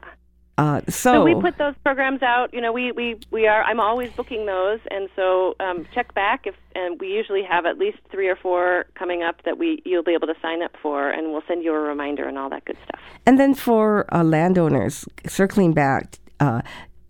Uh, 0.57 0.81
so, 0.87 1.13
so, 1.13 1.23
we 1.23 1.39
put 1.39 1.59
those 1.59 1.75
programs 1.83 2.23
out. 2.23 2.51
You 2.51 2.61
know, 2.61 2.71
we, 2.71 2.91
we, 2.91 3.19
we 3.29 3.45
are. 3.45 3.63
I'm 3.63 3.79
always 3.79 4.11
booking 4.13 4.47
those, 4.47 4.79
and 4.89 5.09
so 5.15 5.55
um, 5.59 5.85
check 5.93 6.15
back 6.15 6.47
if. 6.47 6.55
And 6.75 6.99
we 6.99 7.09
usually 7.09 7.43
have 7.43 7.67
at 7.67 7.77
least 7.77 7.99
three 8.09 8.27
or 8.27 8.35
four 8.35 8.85
coming 8.95 9.21
up 9.21 9.43
that 9.43 9.59
we 9.59 9.83
you'll 9.85 10.01
be 10.01 10.13
able 10.13 10.25
to 10.25 10.35
sign 10.41 10.63
up 10.63 10.71
for, 10.81 11.11
and 11.11 11.31
we'll 11.31 11.43
send 11.47 11.63
you 11.63 11.71
a 11.75 11.79
reminder 11.79 12.27
and 12.27 12.39
all 12.39 12.49
that 12.49 12.65
good 12.65 12.77
stuff. 12.83 12.99
And 13.27 13.39
then 13.39 13.53
for 13.53 14.11
uh, 14.11 14.23
landowners, 14.23 15.05
circling 15.27 15.73
back, 15.73 16.17
uh, 16.39 16.61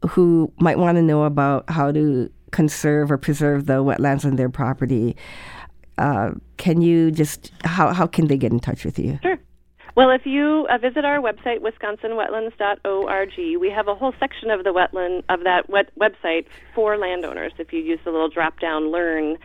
who 0.09 0.51
might 0.59 0.77
want 0.77 0.97
to 0.97 1.01
know 1.01 1.23
about 1.23 1.69
how 1.69 1.91
to 1.91 2.29
conserve 2.51 3.11
or 3.11 3.17
preserve 3.17 3.65
the 3.65 3.83
wetlands 3.83 4.25
on 4.25 4.35
their 4.35 4.49
property, 4.49 5.15
uh, 5.97 6.31
can 6.57 6.81
you 6.81 7.11
just 7.11 7.51
how 7.63 7.93
how 7.93 8.07
can 8.07 8.27
they 8.27 8.37
get 8.37 8.51
in 8.51 8.59
touch 8.59 8.85
with 8.85 8.99
you? 8.99 9.19
Sure. 9.21 9.39
Well, 9.95 10.09
if 10.09 10.25
you 10.25 10.65
uh, 10.71 10.79
visit 10.79 11.05
our 11.05 11.19
website, 11.19 11.59
wisconsinwetlands.org, 11.59 13.59
we 13.59 13.69
have 13.69 13.87
a 13.87 13.93
whole 13.93 14.13
section 14.19 14.49
of 14.49 14.63
the 14.63 14.71
wetland 14.71 15.23
of 15.29 15.43
that 15.43 15.69
wet 15.69 15.91
website 15.99 16.45
for 16.73 16.97
landowners. 16.97 17.53
If 17.59 17.71
you 17.71 17.79
use 17.79 17.99
the 18.03 18.09
little 18.09 18.29
drop-down 18.29 18.91
"Learn," 18.91 19.37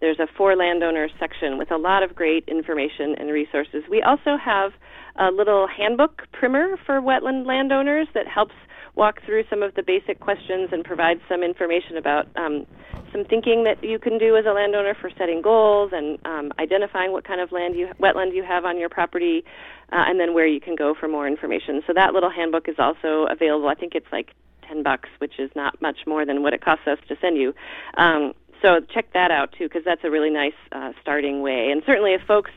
there's 0.00 0.20
a 0.20 0.28
for 0.36 0.54
landowners 0.54 1.10
section 1.18 1.58
with 1.58 1.72
a 1.72 1.76
lot 1.76 2.04
of 2.04 2.14
great 2.14 2.44
information 2.46 3.16
and 3.18 3.30
resources. 3.30 3.82
We 3.90 4.00
also 4.02 4.36
have 4.36 4.72
a 5.16 5.32
little 5.32 5.66
handbook 5.66 6.22
primer 6.32 6.76
for 6.84 7.00
wetland 7.00 7.46
landowners 7.46 8.06
that 8.14 8.28
helps 8.28 8.54
walk 8.96 9.20
through 9.24 9.44
some 9.48 9.62
of 9.62 9.74
the 9.74 9.82
basic 9.82 10.18
questions 10.20 10.70
and 10.72 10.82
provide 10.84 11.20
some 11.28 11.42
information 11.42 11.96
about 11.96 12.26
um, 12.36 12.66
some 13.12 13.24
thinking 13.24 13.64
that 13.64 13.84
you 13.84 13.98
can 13.98 14.18
do 14.18 14.36
as 14.36 14.46
a 14.46 14.52
landowner 14.52 14.94
for 15.00 15.10
setting 15.16 15.42
goals 15.42 15.92
and 15.92 16.18
um, 16.24 16.52
identifying 16.58 17.12
what 17.12 17.24
kind 17.24 17.40
of 17.40 17.52
land 17.52 17.76
you 17.76 17.88
wetland 18.00 18.34
you 18.34 18.42
have 18.42 18.64
on 18.64 18.78
your 18.78 18.88
property, 18.88 19.44
uh, 19.92 20.04
and 20.08 20.18
then 20.18 20.34
where 20.34 20.46
you 20.46 20.60
can 20.60 20.74
go 20.74 20.94
for 20.98 21.08
more 21.08 21.28
information. 21.28 21.82
So 21.86 21.92
that 21.92 22.14
little 22.14 22.30
handbook 22.30 22.68
is 22.68 22.76
also 22.78 23.26
available. 23.30 23.68
I 23.68 23.74
think 23.74 23.94
it's 23.94 24.10
like 24.10 24.32
ten 24.66 24.82
bucks, 24.82 25.08
which 25.18 25.38
is 25.38 25.50
not 25.54 25.80
much 25.80 25.98
more 26.06 26.24
than 26.24 26.42
what 26.42 26.52
it 26.54 26.64
costs 26.64 26.86
us 26.88 26.98
to 27.08 27.16
send 27.20 27.36
you. 27.36 27.54
Um, 27.96 28.32
so 28.62 28.80
check 28.80 29.12
that 29.12 29.30
out 29.30 29.52
too, 29.52 29.68
because 29.68 29.84
that's 29.84 30.02
a 30.04 30.10
really 30.10 30.30
nice 30.30 30.58
uh, 30.72 30.92
starting 31.02 31.42
way. 31.42 31.70
And 31.70 31.82
certainly, 31.86 32.14
if 32.14 32.22
folks 32.22 32.50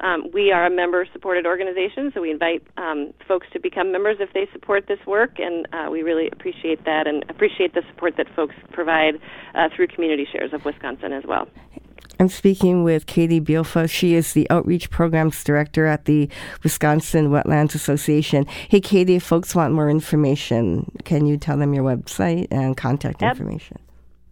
um, 0.00 0.30
we 0.32 0.52
are 0.52 0.66
a 0.66 0.70
member 0.70 1.06
supported 1.12 1.46
organization, 1.46 2.10
so 2.14 2.20
we 2.20 2.30
invite 2.30 2.62
um, 2.76 3.12
folks 3.26 3.46
to 3.52 3.60
become 3.60 3.92
members 3.92 4.16
if 4.20 4.32
they 4.32 4.48
support 4.52 4.86
this 4.88 4.98
work, 5.06 5.38
and 5.38 5.66
uh, 5.72 5.90
we 5.90 6.02
really 6.02 6.28
appreciate 6.32 6.84
that 6.84 7.06
and 7.06 7.24
appreciate 7.28 7.74
the 7.74 7.82
support 7.90 8.16
that 8.16 8.26
folks 8.34 8.54
provide 8.72 9.14
uh, 9.54 9.68
through 9.74 9.88
Community 9.88 10.26
Shares 10.30 10.52
of 10.52 10.64
Wisconsin 10.64 11.12
as 11.12 11.24
well. 11.26 11.48
I'm 12.20 12.28
speaking 12.28 12.84
with 12.84 13.06
Katie 13.06 13.40
Beilfuss. 13.40 13.90
She 13.90 14.14
is 14.14 14.32
the 14.32 14.48
Outreach 14.48 14.90
Programs 14.90 15.42
Director 15.42 15.86
at 15.86 16.04
the 16.04 16.28
Wisconsin 16.62 17.30
Wetlands 17.30 17.74
Association. 17.74 18.46
Hey, 18.68 18.80
Katie, 18.80 19.16
if 19.16 19.24
folks 19.24 19.54
want 19.54 19.74
more 19.74 19.90
information, 19.90 20.90
can 21.04 21.26
you 21.26 21.36
tell 21.36 21.56
them 21.56 21.74
your 21.74 21.84
website 21.84 22.48
and 22.50 22.76
contact 22.76 23.22
Ab- 23.22 23.32
information? 23.32 23.78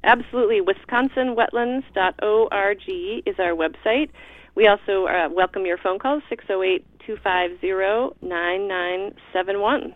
Absolutely. 0.04 0.60
WisconsinWetlands.org 0.60 2.82
is 3.26 3.38
our 3.38 3.52
website. 3.52 4.10
We 4.54 4.66
also 4.66 5.06
uh, 5.06 5.28
welcome 5.30 5.66
your 5.66 5.78
phone 5.78 5.98
calls, 5.98 6.22
608 6.28 6.84
250 7.06 8.26
9971. 8.26 9.94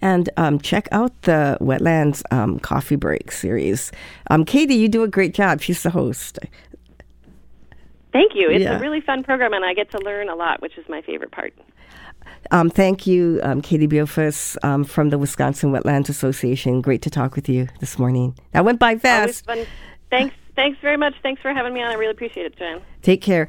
And 0.00 0.30
um, 0.36 0.60
check 0.60 0.88
out 0.92 1.22
the 1.22 1.58
Wetlands 1.60 2.22
um, 2.30 2.58
Coffee 2.58 2.96
Break 2.96 3.32
series. 3.32 3.92
Um, 4.30 4.44
Katie, 4.44 4.74
you 4.74 4.88
do 4.88 5.02
a 5.02 5.08
great 5.08 5.34
job. 5.34 5.60
She's 5.60 5.82
the 5.82 5.90
host. 5.90 6.38
Thank 8.12 8.32
you. 8.34 8.48
It's 8.50 8.64
yeah. 8.64 8.76
a 8.76 8.80
really 8.80 9.00
fun 9.00 9.22
program, 9.22 9.52
and 9.52 9.64
I 9.64 9.74
get 9.74 9.90
to 9.90 9.98
learn 9.98 10.28
a 10.28 10.34
lot, 10.34 10.62
which 10.62 10.78
is 10.78 10.88
my 10.88 11.02
favorite 11.02 11.32
part. 11.32 11.52
Um, 12.50 12.70
thank 12.70 13.06
you, 13.06 13.40
um, 13.42 13.60
Katie 13.60 13.88
Beilfuss 13.88 14.56
um, 14.62 14.84
from 14.84 15.10
the 15.10 15.18
Wisconsin 15.18 15.72
Wetlands 15.72 16.08
Association. 16.08 16.80
Great 16.80 17.02
to 17.02 17.10
talk 17.10 17.36
with 17.36 17.48
you 17.48 17.68
this 17.80 17.98
morning. 17.98 18.36
That 18.52 18.64
went 18.64 18.78
by 18.78 18.96
fast. 18.96 19.46
Thanks. 20.10 20.34
Thanks 20.54 20.78
very 20.80 20.96
much. 20.96 21.14
Thanks 21.22 21.42
for 21.42 21.52
having 21.52 21.74
me 21.74 21.82
on. 21.82 21.90
I 21.90 21.94
really 21.94 22.12
appreciate 22.12 22.46
it, 22.46 22.56
Jen. 22.56 22.80
Take 23.02 23.20
care. 23.20 23.46